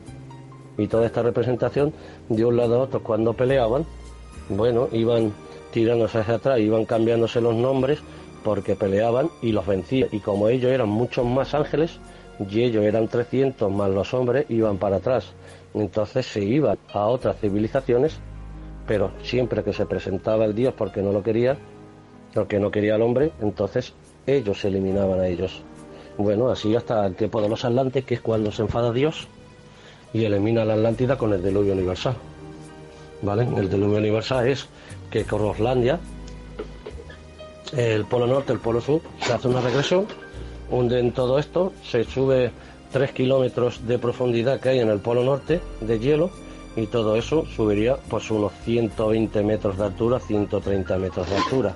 [0.78, 1.92] Y toda esta representación
[2.28, 3.84] de un lado a otro cuando peleaban,
[4.48, 5.32] bueno, iban
[5.72, 8.00] tirándose hacia atrás, iban cambiándose los nombres
[8.44, 10.08] porque peleaban y los vencía.
[10.10, 11.98] Y como ellos eran muchos más ángeles,
[12.48, 15.32] y ellos eran 300 más los hombres, iban para atrás.
[15.74, 18.18] Entonces se iban a otras civilizaciones,
[18.86, 21.58] pero siempre que se presentaba el Dios porque no lo quería,
[22.34, 23.92] porque no quería al hombre, entonces
[24.26, 25.62] ellos eliminaban a ellos.
[26.16, 29.28] Bueno, así hasta el tiempo de los Atlantes, que es cuando se enfada Dios
[30.12, 32.16] y elimina a la Atlántida con el diluvio universal.
[33.22, 33.46] ¿Vale?
[33.56, 34.66] El diluvio universal es
[35.10, 36.00] que Coroslandia,
[37.76, 40.06] el polo norte, el polo sur, se hace una regresión,
[40.70, 42.50] hunden todo esto, se sube
[42.92, 46.30] 3 kilómetros de profundidad que hay en el polo norte de hielo
[46.76, 51.74] y todo eso subiría pues unos 120 metros de altura, 130 metros de altura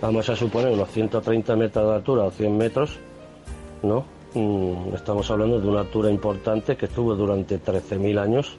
[0.00, 2.98] vamos a suponer unos 130 metros de altura o 100 metros,
[3.82, 4.04] ¿no?
[4.34, 8.56] Mm, estamos hablando de una altura importante que estuvo durante 13.000 años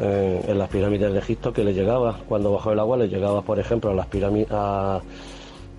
[0.00, 3.58] en las pirámides de Egipto que le llegaba, cuando bajó el agua, le llegaba, por
[3.58, 5.00] ejemplo, a las pirámides, a,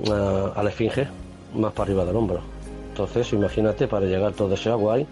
[0.08, 1.08] la esfinge
[1.56, 2.42] más para arriba del hombro.
[2.90, 5.08] Entonces, imagínate para llegar todo ese agua ahí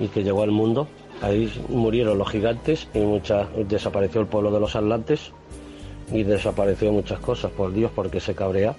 [0.00, 0.88] y que llegó al mundo,
[1.22, 5.32] ahí murieron los gigantes y muchas, desapareció el pueblo de los atlantes
[6.12, 8.74] y desapareció muchas cosas por Dios porque se cabrea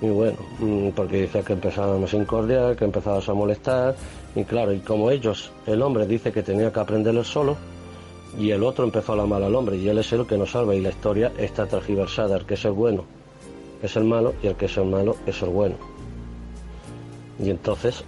[0.00, 3.96] y bueno, mm, porque dice que empezábamos a incordiar, que empezábamos a molestar
[4.36, 7.56] y claro, y como ellos, el hombre dice que tenía que aprenderlo solo
[8.38, 10.74] y el otro empezó a amar al hombre y él es el que nos salva
[10.74, 13.04] y la historia está transgiversada, el que es el bueno
[13.82, 15.76] es el malo y el que es el malo es el bueno.
[17.38, 18.04] Y entonces,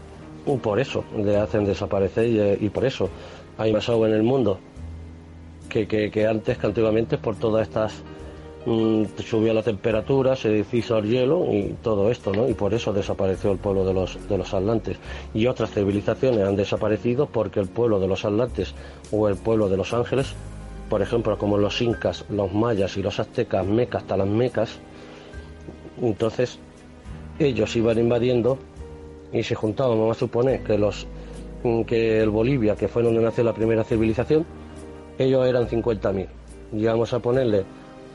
[0.47, 3.09] mm, por eso le hacen desaparecer y, eh, y por eso
[3.57, 4.59] hay más agua en el mundo
[5.69, 8.03] que, que, antes, que antiguamente, por todas estas
[9.25, 12.49] subió la temperatura, se deshizo el hielo y todo esto, ¿no?
[12.49, 14.99] Y por eso desapareció el pueblo de los, de los atlantes.
[15.35, 18.75] Y otras civilizaciones han desaparecido porque el pueblo de los atlantes
[19.11, 20.35] o el pueblo de los ángeles,
[20.89, 24.79] por ejemplo, como los incas, los mayas y los aztecas, mecas, hasta las mecas,
[26.01, 26.59] entonces
[27.39, 28.59] ellos iban invadiendo
[29.33, 31.07] y se juntaban, vamos a suponer que los
[31.87, 34.47] que el Bolivia, que fue donde nació la primera civilización,
[35.19, 36.29] ellos eran 50.000.
[36.73, 37.65] Y vamos a ponerle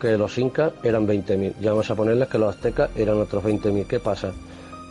[0.04, 1.54] que los incas eran 20.000.
[1.62, 3.88] Ya vamos a ponerles que los aztecas eran otros 20.000.
[3.88, 4.34] ¿Qué pasa?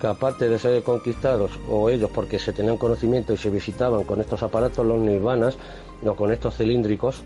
[0.01, 4.23] Que aparte de ser conquistados, o ellos porque se tenían conocimiento y se visitaban con
[4.23, 5.59] estos aparatos, los nirvanas,
[6.03, 7.23] o con estos cilíndricos,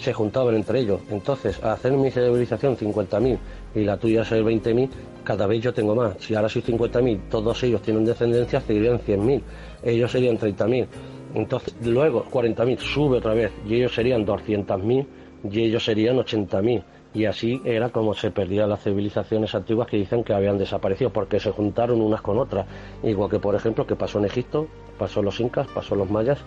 [0.00, 1.00] se juntaban entre ellos.
[1.10, 3.38] Entonces, a hacer mi civilización 50.000
[3.76, 4.88] y la tuya ser 20.000,
[5.22, 6.16] cada vez yo tengo más.
[6.18, 9.42] Si ahora soy 50.000, todos ellos tienen descendencia, serían 100.000.
[9.84, 10.88] Ellos serían 30.000.
[11.36, 15.06] Entonces, luego 40.000 sube otra vez y ellos serían 200.000
[15.44, 16.82] y ellos serían 80.000.
[17.12, 21.40] Y así era como se perdían las civilizaciones antiguas que dicen que habían desaparecido, porque
[21.40, 22.66] se juntaron unas con otras.
[23.02, 26.10] Igual que, por ejemplo, que pasó en Egipto, pasó en los incas, pasó en los
[26.10, 26.38] mayas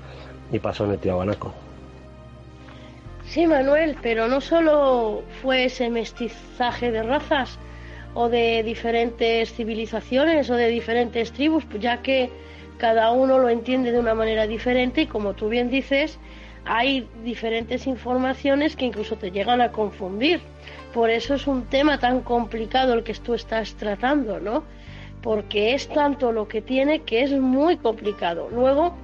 [0.52, 1.52] y pasó en el Tiahuanaco.
[3.26, 7.58] Sí, Manuel, pero no solo fue ese mestizaje de razas
[8.14, 12.30] o de diferentes civilizaciones o de diferentes tribus, ya que
[12.78, 16.20] cada uno lo entiende de una manera diferente y como tú bien dices,
[16.66, 20.42] hay diferentes informaciones que incluso te llegan a confundir.
[20.94, 24.64] Por eso es un tema tan complicado el que tú estás tratando, ¿no?
[25.22, 28.50] Porque es tanto lo que tiene que es muy complicado.
[28.50, 28.96] Luego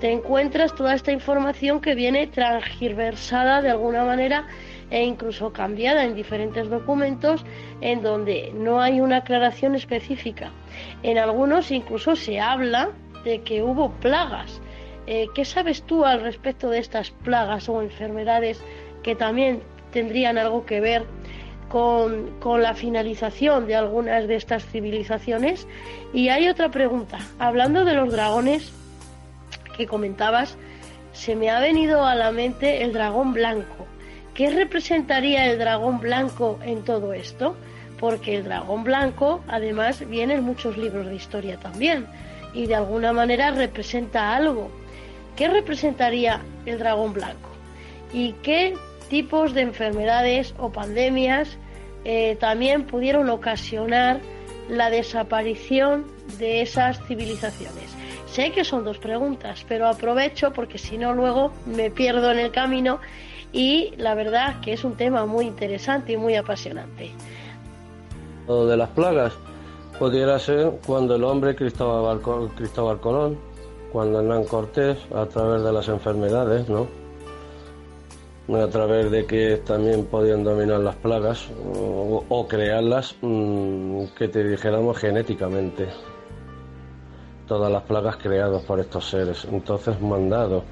[0.00, 4.46] te encuentras toda esta información que viene transgiversada de alguna manera
[4.90, 7.44] e incluso cambiada en diferentes documentos
[7.80, 10.50] en donde no hay una aclaración específica.
[11.02, 12.90] En algunos incluso se habla
[13.24, 14.60] de que hubo plagas
[15.06, 18.62] eh, ¿Qué sabes tú al respecto de estas plagas o enfermedades
[19.02, 19.62] que también
[19.92, 21.04] tendrían algo que ver
[21.68, 25.66] con, con, la finalización de algunas de estas civilizaciones?
[26.12, 27.18] Y hay otra pregunta.
[27.38, 28.72] Hablando de los dragones
[29.76, 30.56] que comentabas,
[31.12, 33.86] se me ha venido a la mente el dragón blanco.
[34.32, 37.56] ¿Qué representaría el dragón blanco en todo esto?
[38.00, 42.06] Porque el dragón blanco, además, viene en muchos libros de historia también
[42.54, 44.70] y de alguna manera representa algo
[45.36, 47.48] ¿Qué representaría el dragón blanco?
[48.12, 48.76] ¿Y qué
[49.08, 51.58] tipos de enfermedades o pandemias
[52.04, 54.20] eh, también pudieron ocasionar
[54.68, 56.04] la desaparición
[56.38, 57.94] de esas civilizaciones?
[58.26, 62.52] Sé que son dos preguntas, pero aprovecho porque si no luego me pierdo en el
[62.52, 63.00] camino
[63.52, 67.10] y la verdad que es un tema muy interesante y muy apasionante.
[68.46, 69.32] Lo de las plagas
[69.98, 72.20] pudiera ser cuando el hombre Cristóbal,
[72.56, 73.53] Cristóbal Colón
[73.94, 76.88] cuando Hernán Cortés, a través de las enfermedades, ¿no?
[78.52, 81.48] A través de que también podían dominar las plagas
[82.28, 85.86] o, crearlas, mm, que te dijéramos genéticamente.
[87.46, 89.46] Todas las plagas creadas por estos seres.
[89.52, 90.64] Entonces, mandados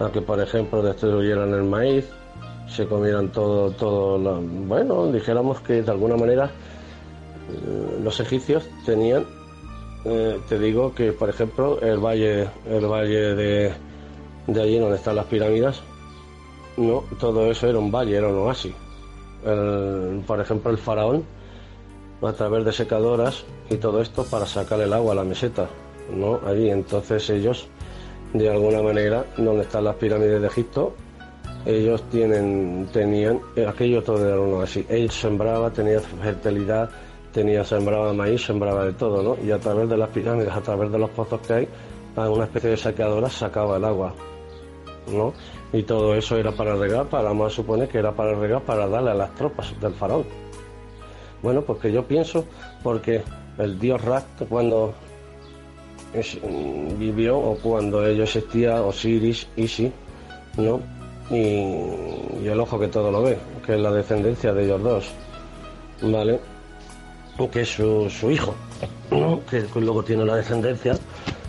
[0.00, 2.08] a que, por ejemplo, destruyeran el maíz,
[2.68, 9.26] se comieran todo, todo bueno, dijéramos que de alguna manera eh, los egipcios tenían
[10.04, 13.72] eh, te digo que, por ejemplo, el valle, el valle de,
[14.46, 15.80] de allí donde están las pirámides,
[16.76, 18.74] no, todo eso era un valle, era un oasis.
[20.26, 21.24] por ejemplo, el faraón,
[22.22, 25.68] a través de secadoras y todo esto para sacar el agua a la meseta,
[26.14, 26.40] ¿no?
[26.46, 27.66] Allí, entonces ellos,
[28.32, 30.94] de alguna manera, donde están las pirámides de Egipto,
[31.66, 34.84] ellos tienen, tenían, aquello todo era un oasis.
[34.88, 36.90] Él sembraba, tenía fertilidad,
[37.32, 39.44] tenía sembraba maíz, sembraba de todo, ¿no?
[39.44, 41.68] Y a través de las pirámides, a través de los pozos que hay,
[42.16, 44.14] a una especie de saqueadora sacaba el agua,
[45.12, 45.32] ¿no?
[45.72, 49.10] Y todo eso era para regar, para más supone que era para regar, para darle
[49.10, 50.24] a las tropas del faraón.
[51.42, 52.44] Bueno, porque yo pienso,
[52.82, 53.22] porque
[53.58, 54.92] el dios Rat, cuando
[56.98, 59.90] vivió, o cuando ello existía, Osiris, Isi,
[60.58, 60.80] ¿no?
[61.30, 65.10] Y, y el ojo que todo lo ve, que es la descendencia de ellos dos,
[66.02, 66.38] ¿vale?
[67.50, 68.54] Que es su, hijo,
[69.50, 70.94] que luego tiene la descendencia.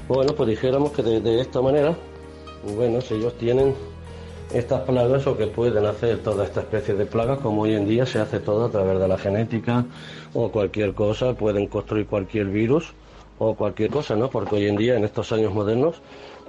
[0.08, 1.96] Bueno, pues dijéramos que de, esta manera,
[2.76, 3.74] bueno, si ellos tienen
[4.54, 8.06] estas plagas o que pueden hacer toda esta especie de plagas, como hoy en día
[8.06, 9.86] se hace todo a través de la genética
[10.34, 12.94] o cualquier cosa, pueden construir cualquier virus
[13.40, 14.30] o cualquier cosa, ¿no?
[14.30, 16.02] Porque hoy en día, en estos años modernos,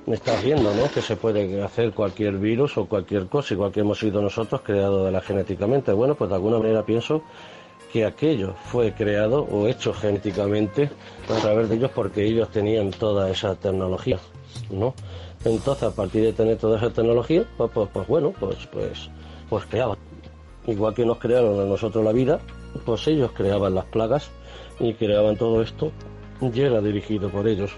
[0.07, 0.91] estás viendo, ¿no?
[0.91, 5.07] Que se puede hacer cualquier virus o cualquier cosa, igual que hemos sido nosotros creados
[5.07, 5.93] de la genéticamente.
[5.93, 7.23] Bueno, pues de alguna manera pienso
[7.95, 10.91] que aquello fue creado o hecho genéticamente
[11.31, 14.19] a través de ellos porque ellos tenían toda esa tecnología,
[14.69, 14.95] ¿no?
[15.45, 19.09] Entonces, a partir de tener toda esa tecnología, pues, pues, pues bueno, pues, pues,
[19.49, 19.97] pues creaban.
[20.67, 22.41] Igual que nos crearon a nosotros la vida,
[22.85, 24.29] pues ellos creaban las plagas
[24.81, 25.93] y creaban todo esto
[26.41, 27.71] y era dirigido por ellos.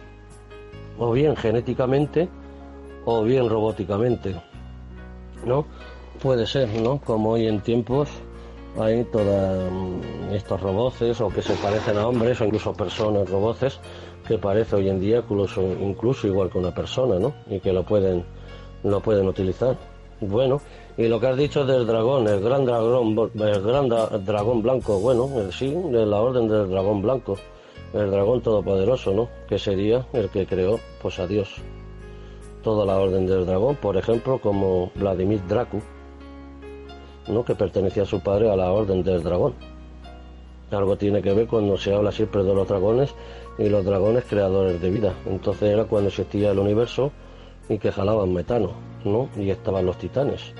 [0.98, 2.26] O bien genéticamente
[3.04, 4.34] o bien robóticamente,
[5.44, 5.66] ¿no?
[6.22, 7.02] Puede ser, ¿no?
[7.02, 8.08] Como hoy en tiempos
[8.78, 13.80] hay todos mm, estos roboces o que se parecen a hombres o incluso personas roboces
[14.26, 17.34] que parece hoy en día incluso, igual que una persona, ¿no?
[17.48, 18.24] Y que lo pueden,
[18.82, 19.76] lo pueden utilizar.
[20.20, 20.60] Bueno,
[20.96, 23.88] y lo que has dicho del dragón, el gran dragón, el gran
[24.24, 27.36] dragón blanco, bueno, sí, de la orden del dragón blanco,
[27.92, 29.28] el dragón todopoderoso, ¿no?
[29.48, 31.56] Que sería el que creó, pues a Dios.
[32.62, 35.80] Toda la orden del dragón, por ejemplo, como Vladimir Dracu,
[37.28, 37.44] ¿no?
[37.44, 39.54] que pertenecía a su padre a la Orden del Dragón.
[40.70, 43.14] Algo tiene que ver cuando se habla siempre de los dragones
[43.58, 45.14] y los dragones creadores de vida.
[45.26, 47.12] Entonces era cuando existía el universo
[47.68, 48.72] y que jalaban metano,
[49.04, 49.28] ¿no?
[49.36, 50.52] Y estaban los titanes.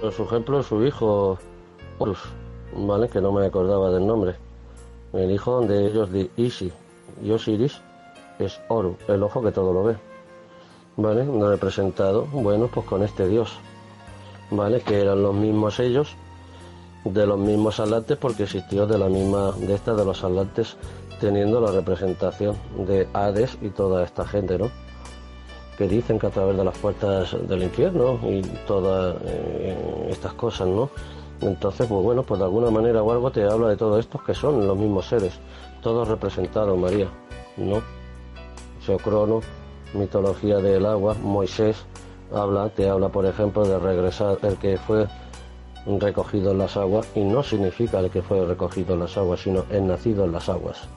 [0.00, 1.38] Por su ejemplo, su hijo
[1.98, 2.20] Horus,
[2.74, 3.08] ¿vale?
[3.08, 4.34] Que no me acordaba del nombre.
[5.12, 6.70] El hijo de ellos de Isi
[7.22, 7.80] y Osiris
[8.38, 9.96] es Oru, el ojo que todo lo ve.
[10.96, 11.24] ¿Vale?
[11.24, 13.58] Representado, bueno, pues con este dios.
[14.50, 14.80] ¿Vale?
[14.80, 16.14] Que eran los mismos ellos,
[17.04, 20.76] de los mismos atlantes, porque existió de la misma, de esta de los atlantes,
[21.20, 24.70] teniendo la representación de Hades y toda esta gente, ¿no?
[25.78, 30.68] Que dicen que a través de las puertas del infierno y todas eh, estas cosas,
[30.68, 30.90] ¿no?
[31.40, 34.34] Entonces, pues bueno, pues de alguna manera o algo te habla de todos estos que
[34.34, 35.38] son los mismos seres,
[35.82, 37.08] todos representados, María,
[37.56, 37.82] ¿no?
[38.84, 39.40] Geocrono,
[39.92, 41.84] mitología del agua, Moisés,
[42.32, 45.06] habla, te habla, por ejemplo, de regresar, el que fue
[45.86, 49.64] recogido en las aguas, y no significa el que fue recogido en las aguas, sino
[49.70, 50.88] el nacido en las aguas.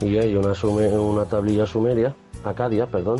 [0.00, 0.52] Y hay una,
[1.00, 3.18] una tablilla sumeria, acadia, perdón,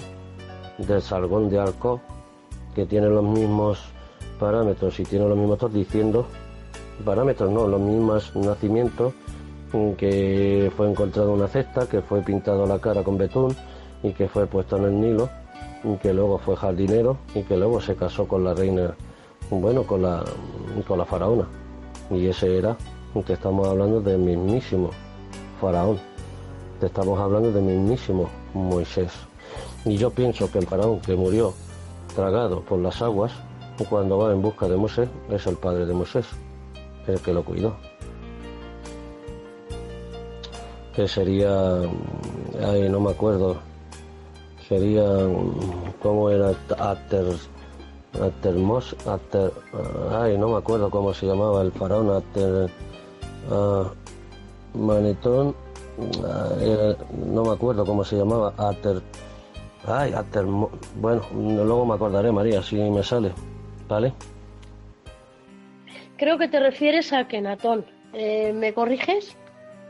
[0.78, 2.00] del Sargón de Arco,
[2.74, 3.80] que tiene los mismos
[4.38, 6.26] parámetros y tiene los mismos diciendo,
[7.04, 9.14] parámetros no, los mismos nacimientos,
[9.98, 13.54] que fue encontrado una cesta, que fue pintado la cara con betún
[14.02, 15.28] y que fue puesto en el Nilo,
[16.02, 18.94] que luego fue jardinero y que luego se casó con la reina,
[19.50, 20.24] bueno, con la,
[20.86, 21.46] con la faraona.
[22.10, 22.76] Y ese era,
[23.24, 24.90] que estamos hablando del mismísimo
[25.60, 25.98] faraón,
[26.80, 29.12] te estamos hablando del mismísimo Moisés.
[29.84, 31.54] Y yo pienso que el faraón que murió
[32.14, 33.32] tragado por las aguas,
[33.88, 36.26] cuando va en busca de Moisés, es el padre de Moisés,
[37.06, 37.76] el que lo cuidó.
[40.94, 41.80] Que sería,
[42.60, 43.58] ay, no me acuerdo,
[44.68, 45.04] sería,
[46.02, 46.52] ¿cómo era?
[46.78, 47.24] Ater,
[48.20, 49.52] Atermos, Ater,
[50.12, 52.70] ay, no me acuerdo cómo se llamaba el faraón, Ater,
[53.50, 55.54] uh, Manetón,
[55.98, 56.94] uh,
[57.26, 59.02] no me acuerdo cómo se llamaba, Ater,
[59.86, 60.44] ay, Ater,
[60.96, 63.32] bueno, luego me acordaré, María, si me sale.
[63.88, 64.12] ¿vale?
[66.16, 67.84] Creo que te refieres a Kenatón.
[68.12, 69.36] Eh, ¿Me corriges?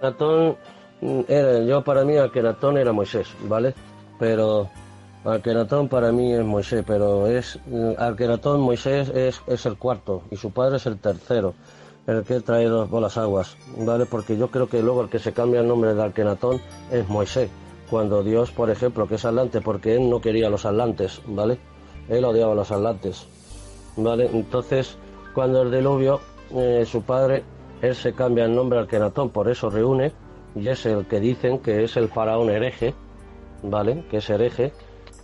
[0.01, 0.57] Kenatón,
[1.01, 3.75] mm, era, yo para mí Akenatón era Moisés, ¿vale?
[4.19, 4.69] Pero
[5.25, 7.59] Akenatón para mí es Moisés, pero es
[7.99, 11.55] Akenatón Moisés es, es el cuarto y su padre es el tercero,
[12.07, 14.07] el que he traído por las aguas, ¿vale?
[14.07, 16.61] Porque yo creo que luego el que se cambia el nombre de Akenatón
[16.93, 17.51] es Moisés,
[17.91, 21.59] cuando Dios, por ejemplo, que es atlante, porque él no quería los atlantes, ¿vale?
[22.09, 23.27] Él odiaba los atlantes,
[23.97, 24.31] ¿vale?
[24.33, 24.97] Entonces,
[25.35, 26.21] cuando el diluvio,
[26.55, 27.43] eh, su padre,
[27.83, 30.13] él se cambia el nombre al Kenatón, por eso reúne,
[30.55, 32.95] y es el que dicen que es el faraón hereje,
[33.63, 34.05] ¿vale?
[34.11, 34.73] Que es hereje,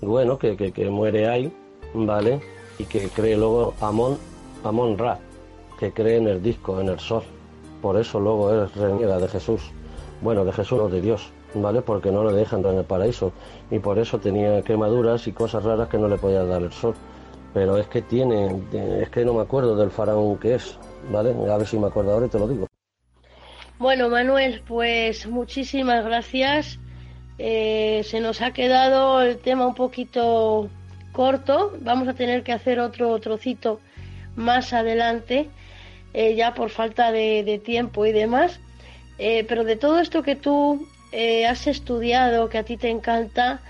[0.00, 1.52] bueno, que, que, muere ahí,
[1.94, 2.40] ¿vale?
[2.78, 4.18] Y que cree luego Amón,
[4.64, 5.18] Amón Ra,
[5.78, 7.22] que cree en el disco, en el sol.
[7.80, 9.70] Por eso luego él reniega de Jesús.
[10.20, 11.82] Bueno, de Jesús, no de Dios, ¿vale?
[11.82, 13.32] Porque no le dejan en el paraíso.
[13.70, 16.94] Y por eso tenía quemaduras y cosas raras que no le podía dar el sol
[17.54, 20.78] pero es que tiene, es que no me acuerdo del faraón que es,
[21.10, 21.34] ¿vale?
[21.50, 22.66] A ver si me acuerdo ahora y te lo digo.
[23.78, 26.78] Bueno, Manuel, pues muchísimas gracias.
[27.44, 30.70] Eh, se nos ha quedado el tema un poquito
[31.10, 31.76] corto.
[31.80, 33.80] Vamos a tener que hacer otro trocito
[34.36, 35.50] más adelante,
[36.14, 38.60] eh, ya por falta de, tiempo y demás.
[39.18, 40.86] Eh, pero de todo esto que tú
[41.48, 43.60] has estudiado, que a ti te encanta,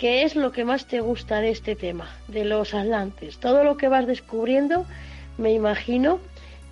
[0.00, 3.36] ¿Qué es lo que más te gusta de este tema, de los atlantes?
[3.36, 4.86] Todo lo que vas descubriendo,
[5.36, 6.20] me imagino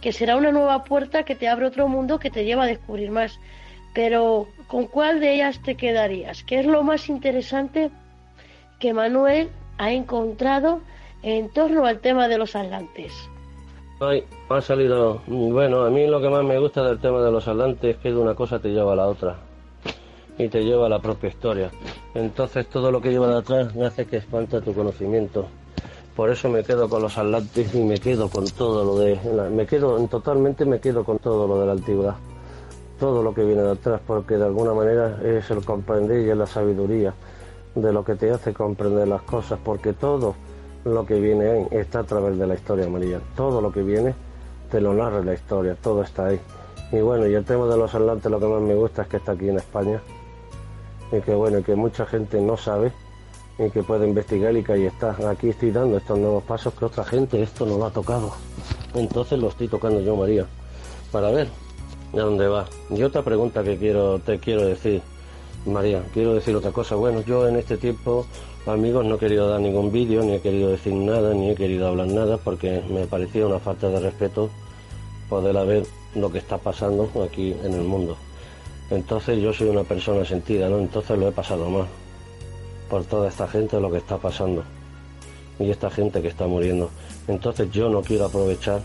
[0.01, 3.11] que será una nueva puerta que te abre otro mundo que te lleva a descubrir
[3.11, 3.39] más.
[3.95, 6.43] Pero, ¿con cuál de ellas te quedarías?
[6.45, 7.91] ¿Qué es lo más interesante
[8.79, 10.81] que Manuel ha encontrado
[11.23, 13.13] en torno al tema de los atlantes?
[14.01, 15.23] Ay, ha salido.
[15.27, 18.11] Bueno, a mí lo que más me gusta del tema de los atlantes es que
[18.11, 19.37] de una cosa te lleva a la otra
[20.39, 21.71] y te lleva a la propia historia.
[22.15, 25.49] Entonces todo lo que lleva de atrás me hace que espanta tu conocimiento.
[26.15, 29.19] Por eso me quedo con los atlantes y me quedo con todo lo de...
[29.51, 32.17] Me quedo, totalmente me quedo con todo lo de la antigüedad.
[32.99, 36.37] Todo lo que viene de atrás, porque de alguna manera es el comprender y es
[36.37, 37.15] la sabiduría
[37.75, 40.35] de lo que te hace comprender las cosas, porque todo
[40.85, 43.21] lo que viene ahí está a través de la historia, María.
[43.37, 44.15] Todo lo que viene
[44.71, 46.41] te lo narra la historia, todo está ahí.
[46.93, 49.19] Y bueno, y el tema de los atlantes lo que más me gusta es que
[49.19, 50.01] está aquí en España
[51.13, 52.93] y que bueno, que mucha gente no sabe
[53.59, 55.17] y que puede investigar y que ahí está.
[55.29, 58.33] Aquí estoy dando estos nuevos pasos que otra gente esto no lo ha tocado.
[58.95, 60.47] Entonces lo estoy tocando yo, María,
[61.13, 61.49] para ver
[62.13, 62.67] a dónde va.
[62.91, 65.03] Y otra pregunta que quiero te quiero decir.
[65.67, 66.95] María, quiero decir otra cosa.
[66.95, 68.27] Bueno, yo en este tiempo,
[68.67, 71.89] amigos, no he querido dar ningún vídeo, ni he querido decir nada, ni he querido
[71.89, 74.51] hablar nada, porque me parecía una falta de respeto
[75.29, 75.85] poder ver
[76.15, 78.17] lo que está pasando aquí en el mundo.
[78.91, 80.79] Entonces yo soy una persona sentida, ¿no?
[80.79, 81.87] Entonces lo he pasado mal
[82.89, 84.65] por toda esta gente lo que está pasando
[85.59, 86.91] y esta gente que está muriendo.
[87.27, 88.81] Entonces yo no quiero aprovechar,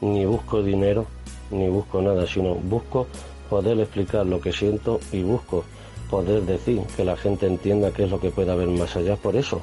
[0.00, 1.06] ni busco dinero,
[1.50, 3.06] ni busco nada, sino busco
[3.48, 5.64] poder explicar lo que siento y busco
[6.10, 9.16] poder decir que la gente entienda qué es lo que puede haber más allá.
[9.16, 9.60] Por eso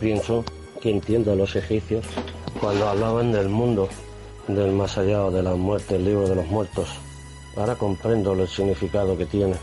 [0.00, 0.44] pienso
[0.80, 2.04] que entiendo a los egipcios
[2.60, 3.88] cuando hablaban del mundo,
[4.48, 6.88] del más allá o de la muerte, el libro de los muertos.
[7.56, 9.54] Ahora comprendo el significado que tiene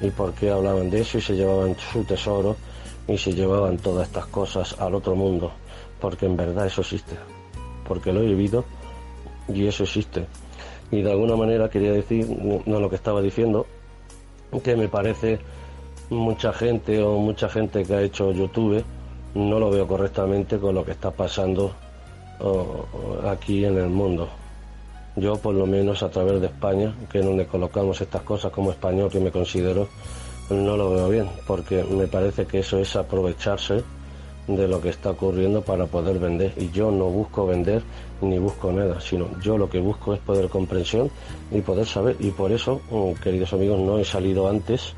[0.00, 2.56] y por qué hablaban de eso y se llevaban su tesoro
[3.08, 5.50] y se llevaban todas estas cosas al otro mundo,
[6.00, 7.16] porque en verdad eso existe,
[7.86, 8.64] porque lo he vivido
[9.48, 10.26] y eso existe.
[10.90, 12.26] Y de alguna manera quería decir,
[12.66, 13.66] no lo que estaba diciendo,
[14.62, 15.38] que me parece
[16.10, 18.82] mucha gente o mucha gente que ha hecho YouTube
[19.34, 21.72] no lo veo correctamente con lo que está pasando
[23.26, 24.28] aquí en el mundo.
[25.16, 28.70] Yo, por lo menos a través de España, que es donde colocamos estas cosas como
[28.70, 29.88] español que me considero,
[30.48, 33.82] no lo veo bien, porque me parece que eso es aprovecharse
[34.48, 36.52] de lo que está ocurriendo para poder vender.
[36.56, 37.82] Y yo no busco vender
[38.20, 41.10] ni busco nada, sino yo lo que busco es poder comprensión
[41.52, 42.16] y poder saber.
[42.18, 44.94] Y por eso, oh, queridos amigos, no he salido antes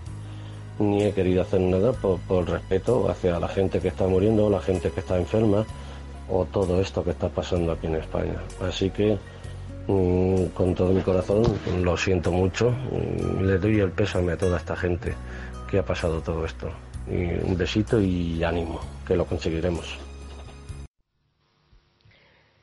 [0.78, 4.60] ni he querido hacer nada por, por respeto hacia la gente que está muriendo, la
[4.60, 5.66] gente que está enferma
[6.30, 8.40] o todo esto que está pasando aquí en España.
[8.66, 9.18] Así que
[9.86, 11.42] mm, con todo mi corazón
[11.82, 15.14] lo siento mucho, mm, le doy el pésame a toda esta gente
[15.68, 16.70] que ha pasado todo esto.
[17.10, 19.98] Y un besito y ánimo, que lo conseguiremos.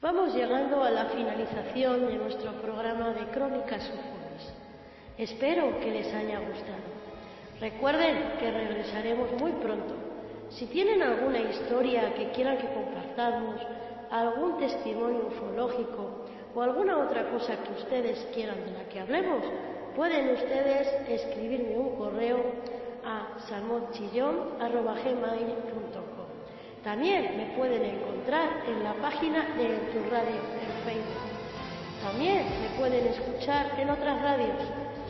[0.02, 4.54] Vamos llegando a la finalización de nuestro programa de Crónicas UFOs.
[5.18, 6.88] Espero que les haya gustado.
[7.60, 9.96] Recuerden que regresaremos muy pronto.
[10.50, 13.60] Si tienen alguna historia que quieran que compartamos,
[14.10, 16.26] algún testimonio ufológico
[16.56, 19.44] o alguna otra cosa que ustedes quieran de la que hablemos,
[19.96, 22.40] pueden ustedes escribirme un correo
[23.08, 26.28] a salmonchillón.com.
[26.84, 31.32] También me pueden encontrar en la página de tu radio en Facebook.
[32.04, 34.58] También me pueden escuchar en otras radios,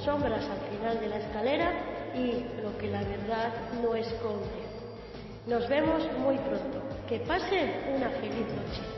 [0.05, 1.71] Sombras al final de la escalera
[2.13, 4.61] y Lo que la verdad no esconde.
[5.47, 6.83] Nos vemos muy pronto.
[7.07, 8.96] Que pasen una feliz noche.